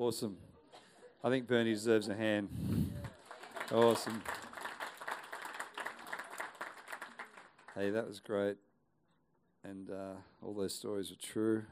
Awesome. 0.00 0.38
I 1.22 1.28
think 1.28 1.46
Bernie 1.46 1.74
deserves 1.74 2.08
a 2.08 2.14
hand. 2.14 2.48
Awesome. 3.70 4.22
Hey, 7.74 7.90
that 7.90 8.08
was 8.08 8.18
great. 8.18 8.56
And 9.62 9.90
uh, 9.90 10.14
all 10.40 10.54
those 10.54 10.74
stories 10.74 11.12
are 11.12 11.16
true, 11.16 11.64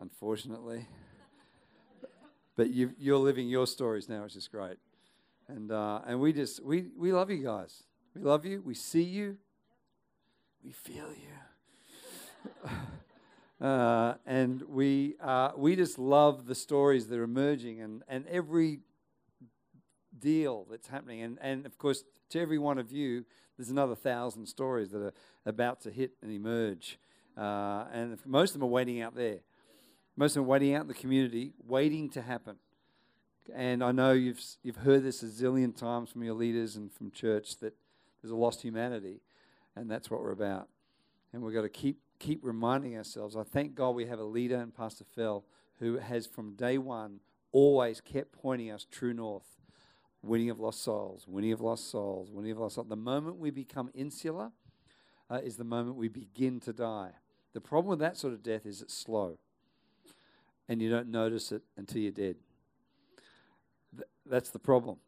unfortunately. 0.00 0.88
But 2.56 2.70
you, 2.70 2.90
you're 2.98 3.18
living 3.18 3.48
your 3.48 3.68
stories 3.68 4.08
now, 4.08 4.24
which 4.24 4.34
is 4.34 4.48
great. 4.48 4.78
And, 5.46 5.70
uh, 5.70 6.00
and 6.08 6.18
we 6.18 6.32
just, 6.32 6.60
we, 6.60 6.86
we 6.98 7.12
love 7.12 7.30
you 7.30 7.44
guys. 7.44 7.84
We 8.16 8.22
love 8.22 8.44
you. 8.44 8.62
We 8.66 8.74
see 8.74 9.04
you. 9.04 9.36
We 10.64 10.72
feel 10.72 11.10
you. 11.12 12.70
Uh, 13.60 14.14
and 14.24 14.62
we, 14.62 15.16
uh, 15.22 15.50
we 15.56 15.76
just 15.76 15.98
love 15.98 16.46
the 16.46 16.54
stories 16.54 17.08
that 17.08 17.18
are 17.18 17.24
emerging 17.24 17.80
and, 17.80 18.02
and 18.08 18.26
every 18.28 18.80
deal 20.18 20.66
that's 20.70 20.88
happening. 20.88 21.20
And, 21.22 21.38
and 21.42 21.66
of 21.66 21.76
course, 21.76 22.04
to 22.30 22.40
every 22.40 22.58
one 22.58 22.78
of 22.78 22.90
you, 22.90 23.24
there's 23.56 23.70
another 23.70 23.94
thousand 23.94 24.46
stories 24.46 24.90
that 24.90 25.02
are 25.02 25.12
about 25.44 25.82
to 25.82 25.90
hit 25.90 26.12
and 26.22 26.32
emerge. 26.32 26.98
Uh, 27.36 27.84
and 27.92 28.18
most 28.24 28.50
of 28.50 28.60
them 28.60 28.64
are 28.64 28.72
waiting 28.72 29.02
out 29.02 29.14
there. 29.14 29.40
Most 30.16 30.32
of 30.32 30.34
them 30.36 30.44
are 30.44 30.48
waiting 30.48 30.74
out 30.74 30.82
in 30.82 30.88
the 30.88 30.94
community, 30.94 31.52
waiting 31.66 32.08
to 32.10 32.22
happen. 32.22 32.56
And 33.54 33.82
I 33.82 33.92
know 33.92 34.12
you've, 34.12 34.40
you've 34.62 34.76
heard 34.76 35.02
this 35.02 35.22
a 35.22 35.26
zillion 35.26 35.76
times 35.76 36.10
from 36.10 36.22
your 36.22 36.34
leaders 36.34 36.76
and 36.76 36.90
from 36.92 37.10
church 37.10 37.58
that 37.58 37.74
there's 38.22 38.32
a 38.32 38.36
lost 38.36 38.62
humanity, 38.62 39.20
and 39.76 39.90
that's 39.90 40.10
what 40.10 40.20
we're 40.20 40.32
about. 40.32 40.68
And 41.32 41.42
we've 41.42 41.54
got 41.54 41.62
to 41.62 41.68
keep 41.68 42.00
keep 42.20 42.40
reminding 42.44 42.96
ourselves. 42.96 43.34
I 43.34 43.42
thank 43.42 43.74
God 43.74 43.96
we 43.96 44.06
have 44.06 44.20
a 44.20 44.24
leader 44.24 44.60
in 44.60 44.70
Pastor 44.70 45.04
Phil 45.04 45.44
who 45.80 45.98
has 45.98 46.26
from 46.26 46.54
day 46.54 46.78
one 46.78 47.18
always 47.50 48.00
kept 48.00 48.30
pointing 48.30 48.70
us 48.70 48.86
true 48.88 49.12
north. 49.12 49.56
Winning 50.22 50.50
of 50.50 50.60
lost 50.60 50.82
souls, 50.84 51.24
winning 51.26 51.50
of 51.50 51.62
lost 51.62 51.90
souls, 51.90 52.30
winning 52.30 52.52
of 52.52 52.58
lost 52.58 52.74
souls. 52.74 52.88
The 52.88 52.94
moment 52.94 53.38
we 53.38 53.50
become 53.50 53.90
insular 53.94 54.52
uh, 55.30 55.40
is 55.42 55.56
the 55.56 55.64
moment 55.64 55.96
we 55.96 56.08
begin 56.08 56.60
to 56.60 56.74
die. 56.74 57.12
The 57.54 57.60
problem 57.60 57.88
with 57.88 58.00
that 58.00 58.18
sort 58.18 58.34
of 58.34 58.42
death 58.42 58.66
is 58.66 58.82
it's 58.82 58.92
slow, 58.92 59.38
and 60.68 60.82
you 60.82 60.90
don't 60.90 61.08
notice 61.08 61.52
it 61.52 61.62
until 61.78 62.02
you're 62.02 62.12
dead. 62.12 62.36
Th- 63.96 64.08
that's 64.26 64.50
the 64.50 64.58
problem. 64.58 64.98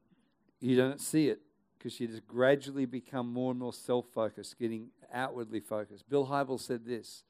You 0.60 0.76
don't 0.76 1.00
see 1.00 1.28
it 1.28 1.42
because 1.82 1.98
you 1.98 2.06
just 2.06 2.26
gradually 2.28 2.86
become 2.86 3.32
more 3.32 3.50
and 3.50 3.58
more 3.58 3.72
self 3.72 4.06
focused, 4.14 4.58
getting 4.58 4.88
outwardly 5.12 5.60
focused. 5.60 6.08
Bill 6.08 6.26
Hybels 6.26 6.60
said 6.60 6.84
this 6.86 7.24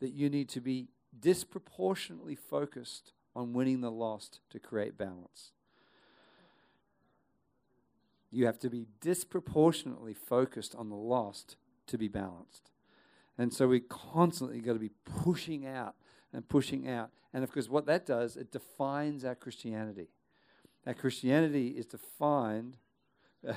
that 0.00 0.12
you 0.12 0.28
need 0.28 0.48
to 0.50 0.60
be 0.60 0.88
disproportionately 1.18 2.34
focused 2.34 3.12
on 3.34 3.52
winning 3.52 3.80
the 3.80 3.90
lost 3.90 4.40
to 4.50 4.58
create 4.58 4.96
balance. 4.96 5.52
You 8.30 8.46
have 8.46 8.58
to 8.60 8.70
be 8.70 8.86
disproportionately 9.00 10.14
focused 10.14 10.74
on 10.74 10.90
the 10.90 10.96
lost 10.96 11.56
to 11.86 11.96
be 11.96 12.08
balanced. 12.08 12.70
And 13.38 13.52
so 13.52 13.68
we 13.68 13.80
constantly 13.80 14.60
got 14.60 14.74
to 14.74 14.78
be 14.78 14.90
pushing 15.04 15.66
out 15.66 15.94
and 16.32 16.46
pushing 16.46 16.88
out. 16.88 17.10
And 17.32 17.42
of 17.42 17.52
course, 17.52 17.68
what 17.68 17.86
that 17.86 18.06
does, 18.06 18.36
it 18.36 18.52
defines 18.52 19.24
our 19.24 19.34
Christianity. 19.34 20.08
Our 20.86 20.94
Christianity 20.94 21.68
is 21.68 21.86
defined. 21.86 22.76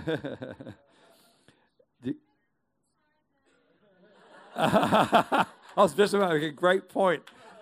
I 4.56 5.46
was 5.76 5.94
just 5.94 6.14
about 6.14 6.34
a 6.34 6.52
great 6.52 6.90
point. 6.90 7.24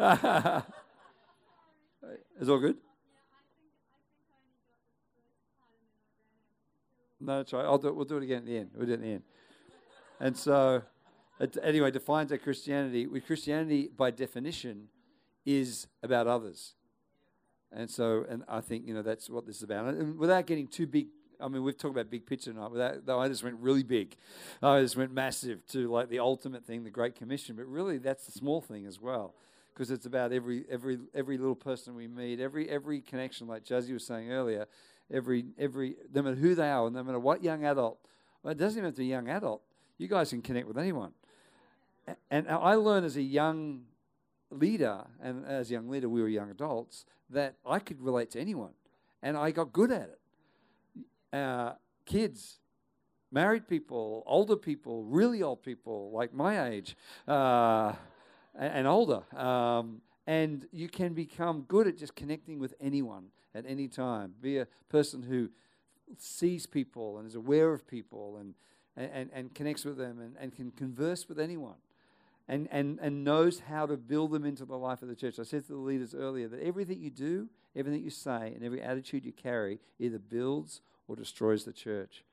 Is 2.40 2.50
all 2.50 2.60
good? 2.60 2.78
No, 7.20 7.38
that's 7.38 7.54
right. 7.54 7.66
I'll 7.66 7.78
do 7.78 7.88
it. 7.88 7.96
We'll 7.96 8.06
do 8.06 8.18
it 8.18 8.24
again 8.24 8.40
at 8.40 8.46
the 8.46 8.58
end. 8.58 8.72
We'll 8.76 8.86
do 8.86 8.92
it 8.92 8.96
at 8.96 9.02
the 9.02 9.08
end. 9.08 9.24
And 10.20 10.36
so, 10.36 10.82
it, 11.40 11.58
anyway, 11.64 11.92
defines 11.92 12.32
our 12.32 12.38
Christianity. 12.38 13.08
Christianity, 13.26 13.90
by 13.96 14.12
definition, 14.12 14.90
is 15.46 15.88
about 16.04 16.28
others. 16.28 16.74
And 17.72 17.90
so, 17.90 18.26
and 18.30 18.44
I 18.48 18.62
think 18.62 18.88
you 18.88 18.94
know 18.94 19.02
that's 19.02 19.30
what 19.30 19.46
this 19.46 19.58
is 19.58 19.64
about. 19.64 19.88
And 19.88 20.18
without 20.18 20.46
getting 20.46 20.68
too 20.68 20.88
big 20.88 21.08
I 21.40 21.48
mean, 21.48 21.64
we've 21.64 21.78
talked 21.78 21.94
about 21.94 22.10
big 22.10 22.26
picture 22.26 22.52
tonight, 22.52 22.70
but 22.74 22.78
that, 22.78 23.06
though 23.06 23.20
I 23.20 23.28
just 23.28 23.44
went 23.44 23.58
really 23.60 23.84
big. 23.84 24.16
I 24.62 24.82
just 24.82 24.96
went 24.96 25.12
massive 25.12 25.66
to 25.68 25.92
like 25.92 26.10
the 26.10 26.20
ultimate 26.20 26.66
thing, 26.66 26.84
the 26.84 26.90
Great 26.90 27.16
Commission. 27.16 27.56
But 27.56 27.66
really, 27.66 27.98
that's 27.98 28.26
the 28.26 28.32
small 28.32 28.62
thing 28.62 28.86
as 28.86 29.00
well, 29.00 29.36
because 29.74 29.92
it's 29.92 30.06
about 30.06 30.32
every 30.32 30.66
every 30.70 31.00
every 31.14 31.38
little 31.38 31.56
person 31.56 31.96
we 31.96 32.08
meet, 32.08 32.40
every 32.40 32.70
every 32.70 33.02
connection, 33.02 33.48
like 33.48 33.64
Jazzy 33.64 33.94
was 33.94 34.06
saying 34.06 34.32
earlier. 34.32 34.66
Every 35.12 35.46
every 35.58 35.96
no 36.14 36.22
matter 36.22 36.36
who 36.36 36.56
they 36.56 36.70
are, 36.70 36.88
and 36.88 36.96
no 36.96 37.04
matter 37.04 37.20
what 37.20 37.44
young 37.44 37.64
adult. 37.66 38.00
Well, 38.44 38.52
it 38.52 38.58
doesn't 38.58 38.78
even 38.78 38.86
have 38.86 38.96
to 38.96 39.00
be 39.00 39.06
a 39.06 39.10
young 39.10 39.30
adult. 39.30 39.62
You 39.98 40.08
guys 40.08 40.30
can 40.30 40.42
connect 40.42 40.68
with 40.68 40.78
anyone. 40.78 41.12
And 42.30 42.48
I 42.48 42.76
learned 42.76 43.06
as 43.06 43.18
a 43.18 43.22
young 43.22 43.84
leader, 44.50 45.06
and 45.22 45.46
as 45.46 45.70
a 45.70 45.74
young 45.74 45.90
leader, 45.90 46.08
we 46.08 46.22
were 46.22 46.30
young 46.30 46.50
adults, 46.50 47.06
that 47.30 47.56
I 47.66 47.80
could 47.80 48.02
relate 48.02 48.32
to 48.32 48.40
anyone, 48.40 48.72
and 49.22 49.36
I 49.36 49.52
got 49.52 49.74
good 49.74 49.92
at 49.92 50.04
it 50.04 50.20
uh, 51.34 51.74
kids, 52.06 52.60
married 53.32 53.68
people, 53.68 54.24
older 54.26 54.56
people, 54.56 55.04
really 55.04 55.44
old 55.44 55.62
people 55.62 56.12
like 56.12 56.34
my 56.34 56.70
age 56.70 56.96
uh, 57.28 57.94
and, 58.58 58.88
older. 58.88 59.24
Um, 59.38 60.02
and 60.26 60.68
you 60.72 60.90
can 60.90 61.14
become 61.14 61.62
good 61.68 61.88
at 61.88 61.98
just 61.98 62.16
connecting 62.16 62.60
with 62.60 62.74
anyone 62.80 63.26
at 63.54 63.66
any 63.68 63.88
time. 63.88 64.34
Be 64.42 64.58
a 64.58 64.68
person 64.90 65.24
who 65.24 65.50
sees 66.18 66.66
people 66.66 67.18
and 67.18 67.28
is 67.28 67.36
aware 67.36 67.74
of 67.74 67.88
people 67.88 68.38
and, 68.38 68.54
and, 68.96 69.30
and 69.34 69.54
connects 69.54 69.86
with 69.86 69.98
them 69.98 70.20
and, 70.20 70.36
and 70.40 70.56
can 70.56 70.72
converse 70.72 71.28
with 71.28 71.40
anyone. 71.40 71.76
And, 72.50 72.70
and, 72.72 72.98
and 73.02 73.26
knows 73.26 73.60
how 73.60 73.86
to 73.88 73.98
build 73.98 74.32
them 74.32 74.46
into 74.46 74.64
the 74.64 74.78
life 74.78 75.02
of 75.02 75.10
the 75.10 75.18
church. 75.18 75.38
I 75.38 75.44
said 75.44 75.68
to 75.68 75.74
the 75.74 75.80
leaders 75.80 76.16
earlier 76.16 76.48
that 76.48 76.62
everything 76.62 77.02
you 77.02 77.10
do, 77.10 77.50
everything 77.76 78.02
you 78.02 78.10
say, 78.10 78.54
and 78.56 78.64
every 78.64 78.82
attitude 78.82 79.26
you 79.26 79.34
carry 79.34 79.80
either 80.00 80.18
builds 80.18 80.80
or 81.08 81.16
destroys 81.16 81.64
the 81.66 81.74
church. 81.74 82.24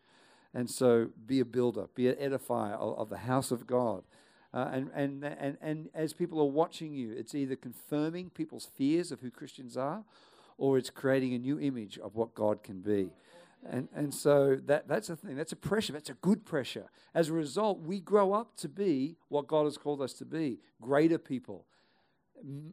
And 0.53 0.71
so 0.71 1.09
be 1.27 1.41
a 1.41 1.45
builder, 1.45 1.87
be 1.95 2.09
an 2.09 2.15
edifier 2.17 2.75
of, 2.75 2.99
of 2.99 3.09
the 3.11 3.19
house 3.19 3.51
of 3.51 3.67
God. 3.67 4.05
Uh, 4.53 4.69
and, 4.73 4.91
and, 4.95 5.25
and, 5.25 5.59
and 5.61 5.89
as 5.95 6.13
people 6.13 6.41
are 6.41 6.45
watching 6.45 6.95
you, 6.95 7.13
it's 7.13 7.35
either 7.35 7.57
confirming 7.57 8.31
people's 8.31 8.67
fears 8.77 9.11
of 9.11 9.21
who 9.21 9.31
Christians 9.31 9.77
are 9.77 10.05
or 10.59 10.79
it's 10.79 10.91
creating 10.91 11.35
a 11.35 11.39
new 11.39 11.59
image 11.59 11.99
of 11.99 12.15
what 12.15 12.35
God 12.35 12.63
can 12.63 12.81
be. 12.81 13.11
And, 13.69 13.89
and 13.95 14.15
so 14.15 14.57
that, 14.67 14.87
that's 14.87 15.09
a 15.09 15.17
thing. 15.17 15.37
That's 15.37 15.53
a 15.53 15.57
pressure. 15.57 15.93
That's 15.93 16.11
a 16.11 16.15
good 16.15 16.45
pressure. 16.45 16.85
As 17.15 17.31
a 17.31 17.33
result, 17.33 17.81
we 17.81 17.99
grow 17.99 18.33
up 18.33 18.57
to 18.59 18.69
be 18.69 19.17
what 19.29 19.47
God 19.47 19.65
has 19.65 19.79
called 19.79 20.03
us 20.03 20.13
to 20.15 20.25
be 20.25 20.59
greater 20.81 21.19
people, 21.19 21.65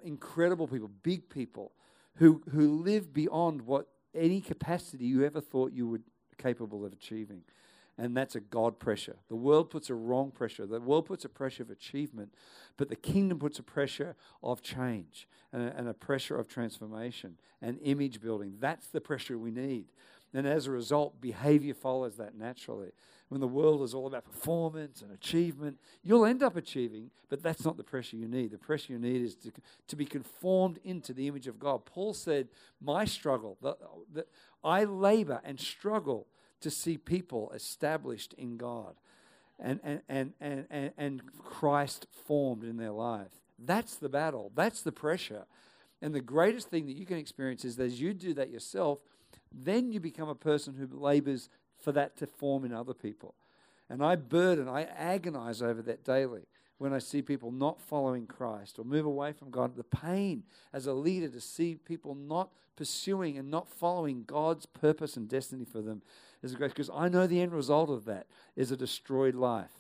incredible 0.04 0.68
people, 0.68 0.92
big 1.02 1.30
people 1.30 1.72
who, 2.16 2.42
who 2.52 2.82
live 2.82 3.14
beyond 3.14 3.62
what 3.62 3.88
any 4.16 4.42
capacity 4.42 5.06
you 5.06 5.26
ever 5.26 5.42
thought 5.42 5.72
you 5.74 5.88
were 5.88 6.02
capable 6.38 6.86
of 6.86 6.94
achieving. 6.94 7.44
And 7.98 8.16
that's 8.16 8.36
a 8.36 8.40
God 8.40 8.80
pressure. 8.80 9.18
The 9.28 9.36
world 9.36 9.70
puts 9.70 9.90
a 9.90 9.94
wrong 9.96 10.32
pressure. 10.32 10.66
The 10.66 10.80
world 10.80 11.06
puts 11.06 11.26
a 11.26 11.30
pressure 11.30 11.64
of 11.64 11.70
achievement, 11.70 12.34
but 12.78 12.90
the 12.90 12.96
kingdom 12.96 13.38
puts 13.38 13.60
a 13.60 13.64
pressure 13.64 14.16
of 14.42 14.62
change 14.62 15.28
and 15.54 15.62
a, 15.62 15.78
and 15.78 15.88
a 15.88 15.94
pressure 15.94 16.38
of 16.38 16.48
transformation 16.48 17.38
and 17.62 17.78
image 17.84 18.22
building. 18.22 18.56
That's 18.60 18.88
the 18.88 19.02
pressure 19.02 19.38
we 19.38 19.52
need. 19.52 19.86
And 20.34 20.48
as 20.48 20.68
a 20.68 20.72
result, 20.72 21.20
behavior 21.20 21.74
follows 21.74 22.16
that 22.18 22.36
naturally 22.36 22.92
when 23.32 23.40
the 23.40 23.48
world 23.48 23.82
is 23.82 23.94
all 23.94 24.08
about 24.08 24.26
performance 24.26 25.02
and 25.02 25.10
achievement, 25.10 25.80
you'll 26.04 26.26
end 26.26 26.44
up 26.44 26.58
achieving, 26.58 27.10
but 27.30 27.42
that's 27.42 27.64
not 27.64 27.78
the 27.78 27.84
pressure 27.84 28.18
you 28.18 28.28
need. 28.28 28.52
The 28.52 28.58
pressure 28.58 28.92
you 28.92 29.00
need 29.00 29.22
is 29.22 29.36
to, 29.36 29.54
to 29.88 29.96
be 29.96 30.04
conformed 30.04 30.80
into 30.84 31.14
the 31.14 31.30
image 31.30 31.48
of 31.48 31.58
God. 31.58 31.86
Paul 31.86 32.14
said, 32.14 32.50
My 32.82 33.06
struggle, 33.06 33.58
that 33.62 34.28
I 34.66 34.84
labor 34.84 35.40
and 35.46 35.58
struggle 35.62 36.28
to 36.60 36.70
see 36.70 36.98
people 36.98 37.54
established 37.56 38.34
in 38.34 38.58
God 38.58 38.96
and, 39.58 39.80
and, 39.82 40.02
and, 40.10 40.34
and, 40.42 40.66
and, 40.70 40.92
and 40.98 41.22
Christ 41.42 42.08
formed 42.28 42.66
in 42.66 42.76
their 42.76 42.92
life. 42.92 43.32
That's 43.58 43.96
the 43.96 44.10
battle, 44.10 44.52
that's 44.56 44.82
the 44.82 44.92
pressure. 44.92 45.46
And 46.02 46.14
the 46.14 46.20
greatest 46.20 46.68
thing 46.68 46.86
that 46.88 46.98
you 46.98 47.06
can 47.06 47.16
experience 47.16 47.64
is 47.64 47.78
that 47.78 47.86
as 47.86 48.02
you 48.02 48.14
do 48.14 48.34
that 48.34 48.50
yourself, 48.50 49.00
then 49.54 49.94
you 49.94 50.02
become 50.02 50.28
a 50.28 50.36
person 50.36 50.74
who 50.74 50.88
labors 50.92 51.48
for 51.82 51.92
that 51.92 52.18
to 52.18 52.28
form 52.28 52.66
in 52.66 52.74
other 52.74 52.94
people. 52.94 53.36
And 53.90 54.04
I 54.04 54.16
burden, 54.16 54.70
I 54.70 54.84
agonize 54.84 55.62
over 55.62 55.82
that 55.82 56.04
daily 56.04 56.44
when 56.78 56.94
I 56.94 57.00
see 57.00 57.22
people 57.22 57.52
not 57.52 57.82
following 57.82 58.26
Christ 58.26 58.80
or 58.80 58.86
move 58.86 59.06
away 59.06 59.34
from 59.34 59.52
God. 59.52 59.76
The 59.76 59.84
pain 59.84 60.44
as 60.74 60.88
a 60.88 60.94
leader 60.94 61.28
to 61.30 61.42
see 61.42 61.76
people 61.76 62.16
not 62.16 62.50
pursuing 62.76 63.38
and 63.38 63.52
not 63.52 63.68
following 63.68 64.24
God's 64.26 64.66
purpose 64.66 65.18
and 65.18 65.28
destiny 65.28 65.66
for 65.66 65.82
them 65.82 66.02
is 66.42 66.56
great 66.56 66.72
because 66.72 66.90
I 66.94 67.10
know 67.10 67.28
the 67.28 67.42
end 67.42 67.52
result 67.52 67.90
of 67.90 68.06
that 68.06 68.28
is 68.56 68.72
a 68.72 68.78
destroyed 68.78 69.36
life. 69.36 69.72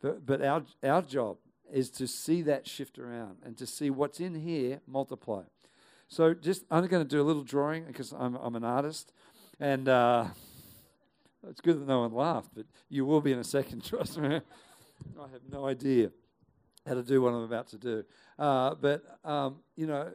But, 0.00 0.24
but 0.26 0.42
our, 0.42 0.62
our 0.82 1.02
job 1.02 1.36
is 1.72 1.90
to 1.90 2.06
see 2.06 2.42
that 2.42 2.66
shift 2.66 2.98
around 2.98 3.36
and 3.44 3.56
to 3.58 3.66
see 3.66 3.90
what's 3.90 4.20
in 4.20 4.34
here 4.34 4.80
multiply. 4.86 5.42
So 6.08 6.32
just 6.32 6.64
I'm 6.70 6.86
going 6.86 7.04
to 7.04 7.08
do 7.08 7.20
a 7.20 7.22
little 7.22 7.44
drawing 7.44 7.84
because 7.84 8.12
I'm 8.12 8.34
I'm 8.36 8.56
an 8.56 8.64
artist, 8.64 9.12
and 9.60 9.88
uh, 9.88 10.24
it's 11.48 11.60
good 11.60 11.80
that 11.80 11.86
no 11.86 12.00
one 12.00 12.12
laughed, 12.12 12.50
but 12.54 12.66
you 12.88 13.04
will 13.04 13.20
be 13.20 13.32
in 13.32 13.38
a 13.38 13.44
second. 13.44 13.84
Trust 13.84 14.18
me. 14.18 14.40
I 15.18 15.28
have 15.32 15.42
no 15.50 15.66
idea 15.66 16.10
how 16.86 16.94
to 16.94 17.02
do 17.02 17.22
what 17.22 17.32
I'm 17.32 17.42
about 17.42 17.68
to 17.68 17.78
do, 17.78 18.04
uh, 18.38 18.74
but 18.74 19.02
um, 19.24 19.56
you 19.76 19.86
know, 19.86 20.12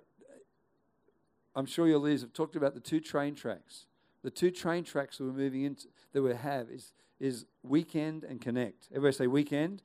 I'm 1.56 1.66
sure 1.66 1.88
your 1.88 2.00
leaders 2.00 2.22
have 2.22 2.34
talked 2.34 2.56
about 2.56 2.74
the 2.74 2.80
two 2.80 3.00
train 3.00 3.36
tracks. 3.36 3.86
The 4.24 4.32
two 4.32 4.52
train 4.52 4.84
tracks 4.84 5.18
that 5.18 5.26
we're 5.26 5.34
moving 5.34 5.64
into 5.64 5.88
that 6.14 6.22
we 6.22 6.34
have 6.34 6.70
is 6.70 6.94
is 7.20 7.46
weekend 7.62 8.24
and 8.24 8.42
connect. 8.42 8.88
Everybody 8.92 9.16
say 9.16 9.28
weekend, 9.28 9.82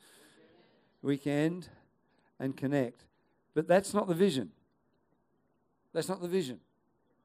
weekend, 1.03 1.69
and 2.41 2.57
connect. 2.57 3.05
But 3.55 3.69
that's 3.69 3.95
not 3.95 4.09
the 4.09 4.15
vision. 4.15 4.51
That's 5.93 6.09
not 6.09 6.21
the 6.21 6.29
vision. 6.29 6.61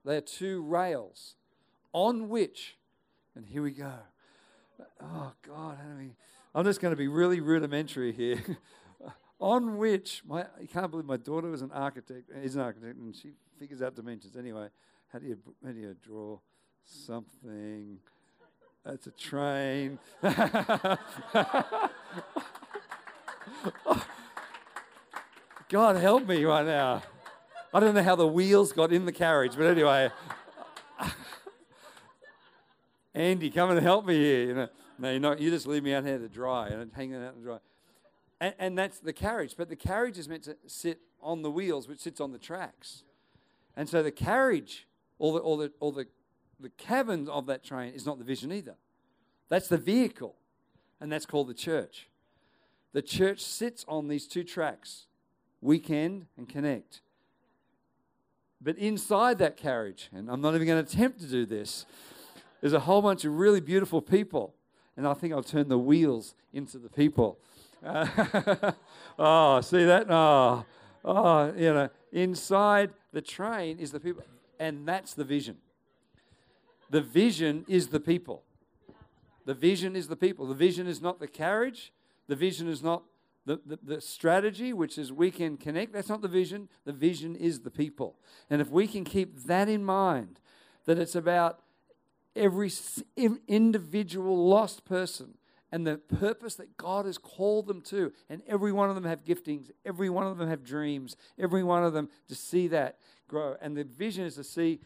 They 0.05 0.17
are 0.17 0.21
two 0.21 0.61
rails 0.63 1.35
on 1.93 2.29
which, 2.29 2.77
and 3.35 3.45
here 3.45 3.61
we 3.61 3.71
go. 3.71 3.93
Oh 5.01 5.31
God, 5.45 5.77
I'm 6.55 6.65
just 6.65 6.81
going 6.81 6.91
to 6.91 6.97
be 6.97 7.07
really 7.07 7.39
rudimentary 7.39 8.11
here. 8.11 8.41
on 9.39 9.77
which 9.77 10.21
my 10.25 10.45
you 10.61 10.67
can't 10.67 10.89
believe 10.89 11.05
my 11.05 11.17
daughter 11.17 11.49
was 11.49 11.61
an 11.61 11.71
architect, 11.73 12.29
is 12.41 12.55
an 12.55 12.61
architect, 12.61 12.97
and 12.97 13.13
she 13.13 13.31
figures 13.59 13.81
out 13.81 13.93
dimensions. 13.93 14.37
Anyway, 14.37 14.69
how 15.11 15.19
do 15.19 15.27
you 15.27 15.37
how 15.65 15.71
do 15.71 15.79
you 15.79 15.95
draw 16.01 16.39
something? 16.85 17.99
That's 18.85 19.07
a 19.07 19.11
train. 19.11 19.99
God 25.69 25.95
help 25.97 26.27
me 26.27 26.43
right 26.45 26.65
now. 26.65 27.01
I 27.73 27.79
don't 27.79 27.95
know 27.95 28.03
how 28.03 28.15
the 28.15 28.27
wheels 28.27 28.71
got 28.71 28.93
in 28.93 29.05
the 29.05 29.11
carriage, 29.11 29.57
but 29.57 29.65
anyway. 29.65 30.09
Andy, 33.13 33.49
come 33.49 33.71
and 33.71 33.79
help 33.79 34.05
me 34.05 34.15
here. 34.15 34.45
You 34.45 34.53
know, 34.53 34.67
no, 34.97 35.11
you're 35.11 35.19
not, 35.19 35.39
you 35.39 35.49
just 35.49 35.67
leave 35.67 35.83
me 35.83 35.93
out 35.93 36.05
here 36.05 36.17
to 36.17 36.27
dry 36.27 36.69
and 36.69 36.91
hanging 36.93 37.23
out 37.23 37.35
to 37.35 37.41
dry. 37.41 37.57
And, 38.41 38.53
and 38.59 38.77
that's 38.77 38.99
the 38.99 39.13
carriage, 39.13 39.55
but 39.57 39.69
the 39.69 39.75
carriage 39.75 40.17
is 40.17 40.27
meant 40.27 40.43
to 40.43 40.57
sit 40.67 40.99
on 41.21 41.41
the 41.41 41.51
wheels, 41.51 41.87
which 41.87 41.99
sits 41.99 42.19
on 42.19 42.31
the 42.31 42.39
tracks. 42.39 43.03
And 43.75 43.87
so 43.87 44.03
the 44.03 44.11
carriage, 44.11 44.87
or 45.19 45.33
the, 45.33 45.39
or 45.39 45.57
the, 45.57 45.71
or 45.79 45.91
the 45.91 46.07
the 46.63 46.69
cabin 46.69 47.27
of 47.27 47.45
that 47.47 47.63
train 47.63 47.93
is 47.93 48.05
not 48.05 48.17
the 48.17 48.23
vision 48.23 48.51
either. 48.51 48.75
That's 49.49 49.67
the 49.67 49.77
vehicle, 49.77 50.35
and 50.99 51.11
that's 51.11 51.25
called 51.25 51.49
the 51.49 51.53
church. 51.53 52.07
The 52.93 53.01
church 53.01 53.41
sits 53.41 53.85
on 53.87 54.07
these 54.07 54.27
two 54.27 54.43
tracks 54.43 55.07
weekend 55.61 56.27
and 56.37 56.47
connect. 56.47 57.01
But 58.61 58.77
inside 58.77 59.39
that 59.39 59.57
carriage, 59.57 60.09
and 60.13 60.29
I'm 60.29 60.39
not 60.39 60.55
even 60.55 60.65
going 60.65 60.83
to 60.83 60.89
attempt 60.89 61.19
to 61.19 61.27
do 61.27 61.45
this, 61.45 61.85
there's 62.63 62.71
a 62.71 62.79
whole 62.79 63.01
bunch 63.01 63.25
of 63.25 63.33
really 63.33 63.59
beautiful 63.59 64.01
people. 64.01 64.55
And 64.95 65.05
I 65.05 65.13
think 65.15 65.33
I'll 65.33 65.43
turn 65.43 65.67
the 65.67 65.77
wheels 65.77 66.33
into 66.53 66.77
the 66.77 66.87
people. 66.87 67.37
oh, 69.19 69.59
see 69.59 69.83
that? 69.83 70.09
Oh, 70.09 70.63
oh, 71.03 71.53
you 71.57 71.73
know, 71.73 71.89
inside 72.13 72.91
the 73.11 73.21
train 73.21 73.79
is 73.79 73.91
the 73.91 73.99
people, 73.99 74.23
and 74.61 74.87
that's 74.87 75.13
the 75.13 75.25
vision. 75.25 75.57
The 76.89 77.01
vision 77.01 77.65
is 77.67 77.89
the 77.89 77.99
people. 77.99 78.43
The 79.43 79.53
vision 79.53 79.97
is 79.97 80.07
the 80.07 80.15
people. 80.15 80.45
The 80.45 80.55
vision 80.55 80.87
is 80.87 81.01
not 81.01 81.19
the 81.19 81.27
carriage. 81.27 81.91
The 82.29 82.35
vision 82.37 82.69
is 82.69 82.81
not 82.81 83.03
the, 83.45 83.59
the, 83.65 83.79
the, 83.83 83.99
strategy, 83.99 84.71
which 84.71 84.97
is 84.97 85.11
we 85.11 85.31
can 85.31 85.57
connect. 85.57 85.91
That's 85.91 86.07
not 86.07 86.21
the 86.21 86.29
vision. 86.29 86.69
The 86.85 86.93
vision 86.93 87.35
is 87.35 87.59
the 87.59 87.71
people. 87.71 88.15
And 88.49 88.61
if 88.61 88.69
we 88.69 88.87
can 88.87 89.03
keep 89.03 89.43
that 89.47 89.67
in 89.67 89.83
mind, 89.83 90.39
that 90.85 90.97
it's 90.97 91.13
about 91.13 91.59
every 92.35 92.71
individual 93.47 94.47
lost 94.47 94.85
person 94.85 95.35
and 95.71 95.87
the 95.87 95.97
purpose 95.97 96.55
that 96.55 96.77
God 96.77 97.05
has 97.05 97.17
called 97.17 97.67
them 97.67 97.81
to. 97.81 98.13
And 98.29 98.41
every 98.47 98.71
one 98.71 98.89
of 98.89 98.95
them 98.95 99.05
have 99.05 99.25
giftings, 99.25 99.71
every 99.85 100.09
one 100.09 100.27
of 100.27 100.37
them 100.37 100.47
have 100.49 100.63
dreams, 100.63 101.15
every 101.39 101.63
one 101.63 101.83
of 101.83 101.93
them 101.93 102.09
to 102.27 102.35
see 102.35 102.67
that 102.67 102.99
grow. 103.27 103.55
And 103.61 103.75
the 103.75 103.83
vision 103.83 104.25
is 104.25 104.35
to 104.35 104.43
see 104.43 104.79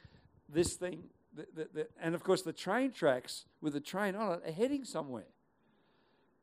this 0.50 0.76
thing 0.76 1.04
the, 1.38 1.46
the, 1.54 1.70
the, 1.74 1.88
and 2.02 2.16
of 2.16 2.24
course, 2.24 2.42
the 2.42 2.52
train 2.52 2.92
tracks 2.92 3.46
with 3.62 3.74
the 3.74 3.80
train 3.80 4.16
on 4.16 4.34
it 4.34 4.42
are 4.48 4.52
heading 4.52 4.84
somewhere. 4.84 5.28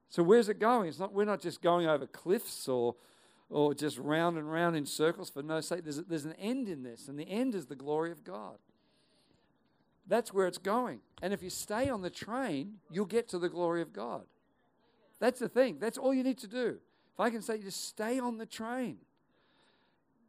So 0.08 0.22
where's 0.22 0.48
it 0.48 0.60
going? 0.60 0.88
It's 0.88 1.00
not. 1.00 1.12
We're 1.12 1.24
not 1.24 1.40
just 1.40 1.60
going 1.60 1.86
over 1.88 2.06
cliffs 2.06 2.68
or, 2.68 2.94
or 3.50 3.74
just 3.74 3.98
round 3.98 4.38
and 4.38 4.50
round 4.50 4.76
in 4.76 4.86
circles 4.86 5.28
for 5.30 5.42
no 5.42 5.60
sake. 5.60 5.82
There's, 5.82 5.96
there's 5.96 6.24
an 6.24 6.34
end 6.34 6.68
in 6.68 6.84
this, 6.84 7.08
and 7.08 7.18
the 7.18 7.28
end 7.28 7.54
is 7.56 7.66
the 7.66 7.74
glory 7.74 8.12
of 8.12 8.22
God. 8.22 8.58
That's 10.06 10.32
where 10.32 10.46
it's 10.46 10.58
going. 10.58 11.00
And 11.22 11.32
if 11.32 11.42
you 11.42 11.50
stay 11.50 11.88
on 11.88 12.02
the 12.02 12.10
train, 12.10 12.74
you'll 12.90 13.06
get 13.06 13.28
to 13.28 13.38
the 13.38 13.48
glory 13.48 13.82
of 13.82 13.92
God. 13.92 14.22
That's 15.18 15.40
the 15.40 15.48
thing. 15.48 15.78
That's 15.80 15.96
all 15.96 16.12
you 16.12 16.22
need 16.22 16.38
to 16.38 16.48
do. 16.48 16.78
If 17.14 17.20
I 17.20 17.30
can 17.30 17.42
say, 17.42 17.58
just 17.58 17.88
stay 17.88 18.18
on 18.18 18.38
the 18.38 18.46
train, 18.46 18.98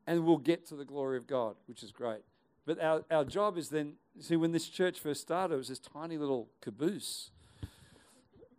and 0.08 0.24
we'll 0.26 0.38
get 0.38 0.68
to 0.68 0.76
the 0.76 0.86
glory 0.86 1.18
of 1.18 1.28
God, 1.28 1.56
which 1.68 1.84
is 1.84 1.92
great. 1.92 2.22
But 2.66 2.82
our, 2.82 3.04
our 3.12 3.26
job 3.26 3.58
is 3.58 3.70
then, 3.70 3.94
see, 4.20 4.36
when 4.36 4.52
this 4.52 4.68
church 4.68 5.00
first 5.00 5.22
started, 5.22 5.56
it 5.56 5.58
was 5.58 5.68
this 5.68 5.80
tiny 5.80 6.18
little 6.18 6.48
caboose. 6.62 7.32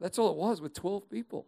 That's 0.00 0.18
all 0.18 0.30
it 0.30 0.36
was 0.36 0.60
with 0.60 0.74
12 0.74 1.08
people. 1.08 1.46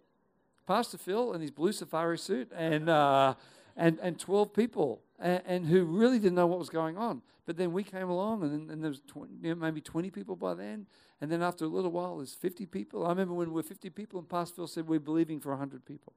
Pastor 0.66 0.98
Phil 0.98 1.32
in 1.34 1.40
his 1.40 1.50
blue 1.50 1.72
safari 1.72 2.18
suit 2.18 2.50
and, 2.54 2.88
uh, 2.88 3.34
and, 3.78 3.98
and 4.02 4.18
12 4.18 4.52
people 4.52 5.00
and, 5.18 5.40
and, 5.46 5.66
who 5.66 5.84
really 5.84 6.18
didn't 6.18 6.34
know 6.34 6.48
what 6.48 6.58
was 6.58 6.68
going 6.68 6.98
on. 6.98 7.22
But 7.46 7.56
then 7.56 7.72
we 7.72 7.84
came 7.84 8.10
along 8.10 8.42
and, 8.42 8.70
and 8.70 8.82
there 8.82 8.90
was 8.90 9.00
20, 9.06 9.32
you 9.40 9.50
know, 9.50 9.54
maybe 9.54 9.80
20 9.80 10.10
people 10.10 10.36
by 10.36 10.54
then. 10.54 10.86
And 11.20 11.30
then 11.30 11.42
after 11.42 11.64
a 11.64 11.68
little 11.68 11.92
while, 11.92 12.18
there's 12.18 12.34
50 12.34 12.66
people. 12.66 13.06
I 13.06 13.10
remember 13.10 13.34
when 13.34 13.48
we 13.48 13.54
were 13.54 13.62
50 13.62 13.88
people 13.90 14.18
and 14.18 14.28
Pastor 14.28 14.56
Phil 14.56 14.66
said, 14.66 14.88
we're 14.88 15.00
believing 15.00 15.40
for 15.40 15.50
100 15.50 15.86
people. 15.86 16.12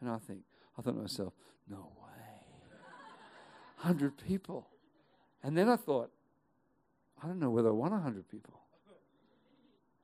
And 0.00 0.10
I 0.10 0.16
think, 0.16 0.40
I 0.78 0.82
thought 0.82 0.96
to 0.96 1.02
myself, 1.02 1.34
no 1.70 1.76
way. 1.76 2.66
100 3.82 4.16
people. 4.26 4.66
And 5.42 5.56
then 5.56 5.68
I 5.68 5.76
thought, 5.76 6.10
I 7.22 7.26
don't 7.26 7.38
know 7.38 7.50
whether 7.50 7.68
I 7.68 7.72
want 7.72 7.92
100 7.92 8.28
people. 8.28 8.60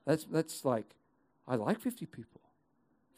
That's, 0.07 0.25
that's 0.25 0.65
like, 0.65 0.95
I 1.49 1.57
like 1.57 1.81
50 1.81 2.07
people. 2.07 2.43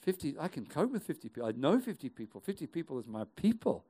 50, 0.02 0.36
I 0.38 0.48
can 0.48 0.66
cope 0.66 0.92
with 0.92 1.04
50 1.04 1.28
people. 1.28 1.48
I 1.48 1.52
know 1.52 1.78
50 1.80 2.08
people. 2.08 2.40
50 2.40 2.66
people 2.66 2.98
is 2.98 3.06
my 3.06 3.24
people. 3.36 3.84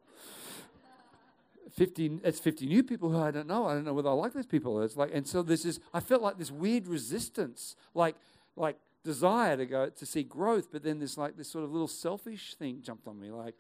50, 1.72 2.20
it's 2.22 2.38
50 2.38 2.66
new 2.66 2.82
people 2.82 3.10
who 3.10 3.18
I 3.18 3.30
don't 3.30 3.46
know. 3.46 3.66
I 3.66 3.72
don't 3.74 3.84
know 3.84 3.94
whether 3.94 4.10
I 4.10 4.12
like 4.12 4.34
those 4.34 4.46
people. 4.46 4.82
It's 4.82 4.96
like, 4.96 5.10
and 5.14 5.26
so 5.26 5.42
this 5.42 5.64
is, 5.64 5.80
I 5.94 6.00
felt 6.00 6.20
like 6.20 6.36
this 6.36 6.50
weird 6.50 6.86
resistance, 6.86 7.76
like, 7.94 8.16
like 8.56 8.76
desire 9.04 9.56
to 9.56 9.64
go, 9.64 9.88
to 9.88 10.06
see 10.06 10.22
growth, 10.22 10.68
but 10.70 10.82
then 10.82 10.98
this 10.98 11.16
like, 11.16 11.36
this 11.38 11.50
sort 11.50 11.64
of 11.64 11.72
little 11.72 11.88
selfish 11.88 12.54
thing 12.56 12.82
jumped 12.82 13.08
on 13.08 13.18
me, 13.18 13.30
like, 13.30 13.54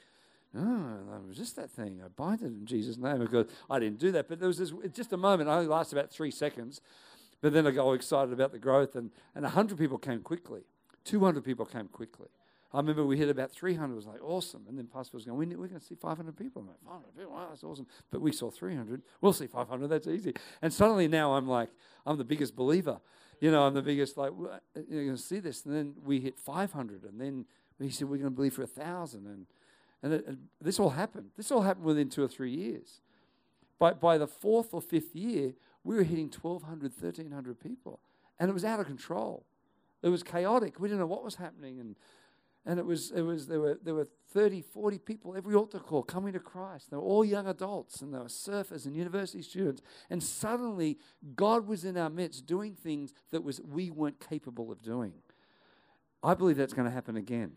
oh, 0.54 0.96
I 1.10 1.26
resist 1.26 1.56
that 1.56 1.70
thing. 1.70 2.02
I 2.04 2.08
bind 2.08 2.42
it 2.42 2.46
in 2.46 2.66
Jesus' 2.66 2.98
name 2.98 3.20
because 3.20 3.46
I 3.70 3.78
didn't 3.78 3.98
do 3.98 4.12
that. 4.12 4.28
But 4.28 4.40
there 4.40 4.48
was 4.48 4.58
this, 4.58 4.74
just 4.92 5.14
a 5.14 5.16
moment. 5.16 5.48
It 5.48 5.52
only 5.52 5.66
lasted 5.66 5.96
about 5.96 6.10
three 6.10 6.30
seconds. 6.30 6.82
But 7.40 7.54
then 7.54 7.66
I 7.66 7.70
got 7.70 7.86
all 7.86 7.94
excited 7.94 8.32
about 8.32 8.52
the 8.52 8.58
growth, 8.58 8.94
and, 8.94 9.10
and 9.34 9.42
100 9.42 9.78
people 9.78 9.96
came 9.96 10.20
quickly. 10.20 10.60
200 11.04 11.42
people 11.42 11.64
came 11.64 11.88
quickly. 11.88 12.28
I 12.74 12.78
remember 12.78 13.04
we 13.04 13.18
hit 13.18 13.28
about 13.28 13.50
300. 13.50 13.92
It 13.92 13.96
was 13.96 14.06
like, 14.06 14.22
awesome. 14.22 14.64
And 14.68 14.78
then 14.78 14.86
Pastor 14.86 15.16
was 15.16 15.24
going, 15.26 15.36
we, 15.36 15.46
we're 15.56 15.68
going 15.68 15.80
to 15.80 15.86
see 15.86 15.94
500 15.94 16.36
people. 16.36 16.62
I'm 16.62 16.68
like, 16.68 16.82
500 16.84 17.16
people? 17.16 17.32
Wow, 17.32 17.46
that's 17.50 17.64
awesome. 17.64 17.86
But 18.10 18.22
we 18.22 18.32
saw 18.32 18.50
300. 18.50 19.02
We'll 19.20 19.32
see 19.32 19.46
500. 19.46 19.88
That's 19.88 20.06
easy. 20.06 20.34
And 20.62 20.72
suddenly 20.72 21.06
now 21.08 21.34
I'm 21.34 21.46
like, 21.46 21.68
I'm 22.06 22.16
the 22.16 22.24
biggest 22.24 22.56
believer. 22.56 23.00
You 23.40 23.50
know, 23.50 23.64
I'm 23.64 23.74
the 23.74 23.82
biggest, 23.82 24.16
like, 24.16 24.32
you're 24.88 25.04
going 25.04 25.16
to 25.16 25.22
see 25.22 25.40
this. 25.40 25.66
And 25.66 25.74
then 25.74 25.94
we 26.04 26.20
hit 26.20 26.38
500. 26.38 27.04
And 27.04 27.20
then 27.20 27.44
he 27.78 27.90
said, 27.90 28.08
we're 28.08 28.16
going 28.16 28.30
to 28.30 28.36
believe 28.36 28.54
for 28.54 28.62
1,000. 28.62 29.26
And 29.26 29.46
and 30.02 30.48
this 30.60 30.80
all 30.80 30.90
happened. 30.90 31.30
This 31.36 31.50
all 31.50 31.62
happened 31.62 31.86
within 31.86 32.08
two 32.08 32.24
or 32.24 32.28
three 32.28 32.50
years. 32.50 33.00
By, 33.78 33.92
by 33.92 34.18
the 34.18 34.26
fourth 34.26 34.74
or 34.74 34.82
fifth 34.82 35.14
year, 35.14 35.54
we 35.84 35.94
were 35.94 36.02
hitting 36.02 36.30
1,200, 36.30 36.92
1,300 36.92 37.60
people. 37.60 38.00
And 38.38 38.50
it 38.50 38.52
was 38.52 38.64
out 38.64 38.80
of 38.80 38.86
control. 38.86 39.44
It 40.02 40.08
was 40.08 40.22
chaotic. 40.22 40.80
We 40.80 40.88
didn't 40.88 41.00
know 41.00 41.06
what 41.06 41.24
was 41.24 41.36
happening. 41.36 41.78
And, 41.78 41.96
and 42.64 42.78
it 42.78 42.86
was, 42.86 43.10
it 43.10 43.22
was, 43.22 43.48
there, 43.48 43.60
were, 43.60 43.78
there 43.82 43.94
were 43.94 44.08
30, 44.32 44.62
40 44.62 44.98
people 44.98 45.34
every 45.36 45.54
altar 45.54 45.80
call 45.80 46.02
coming 46.02 46.32
to 46.32 46.38
Christ. 46.38 46.90
They 46.90 46.96
were 46.96 47.02
all 47.02 47.24
young 47.24 47.48
adults 47.48 48.00
and 48.02 48.14
they 48.14 48.18
were 48.18 48.26
surfers 48.26 48.86
and 48.86 48.94
university 48.94 49.42
students. 49.42 49.82
And 50.10 50.22
suddenly, 50.22 50.98
God 51.34 51.66
was 51.66 51.84
in 51.84 51.96
our 51.96 52.10
midst 52.10 52.46
doing 52.46 52.74
things 52.74 53.12
that 53.32 53.42
was, 53.42 53.60
we 53.60 53.90
weren't 53.90 54.20
capable 54.20 54.70
of 54.70 54.80
doing. 54.80 55.12
I 56.22 56.34
believe 56.34 56.56
that's 56.56 56.72
going 56.72 56.86
to 56.86 56.94
happen 56.94 57.16
again. 57.16 57.52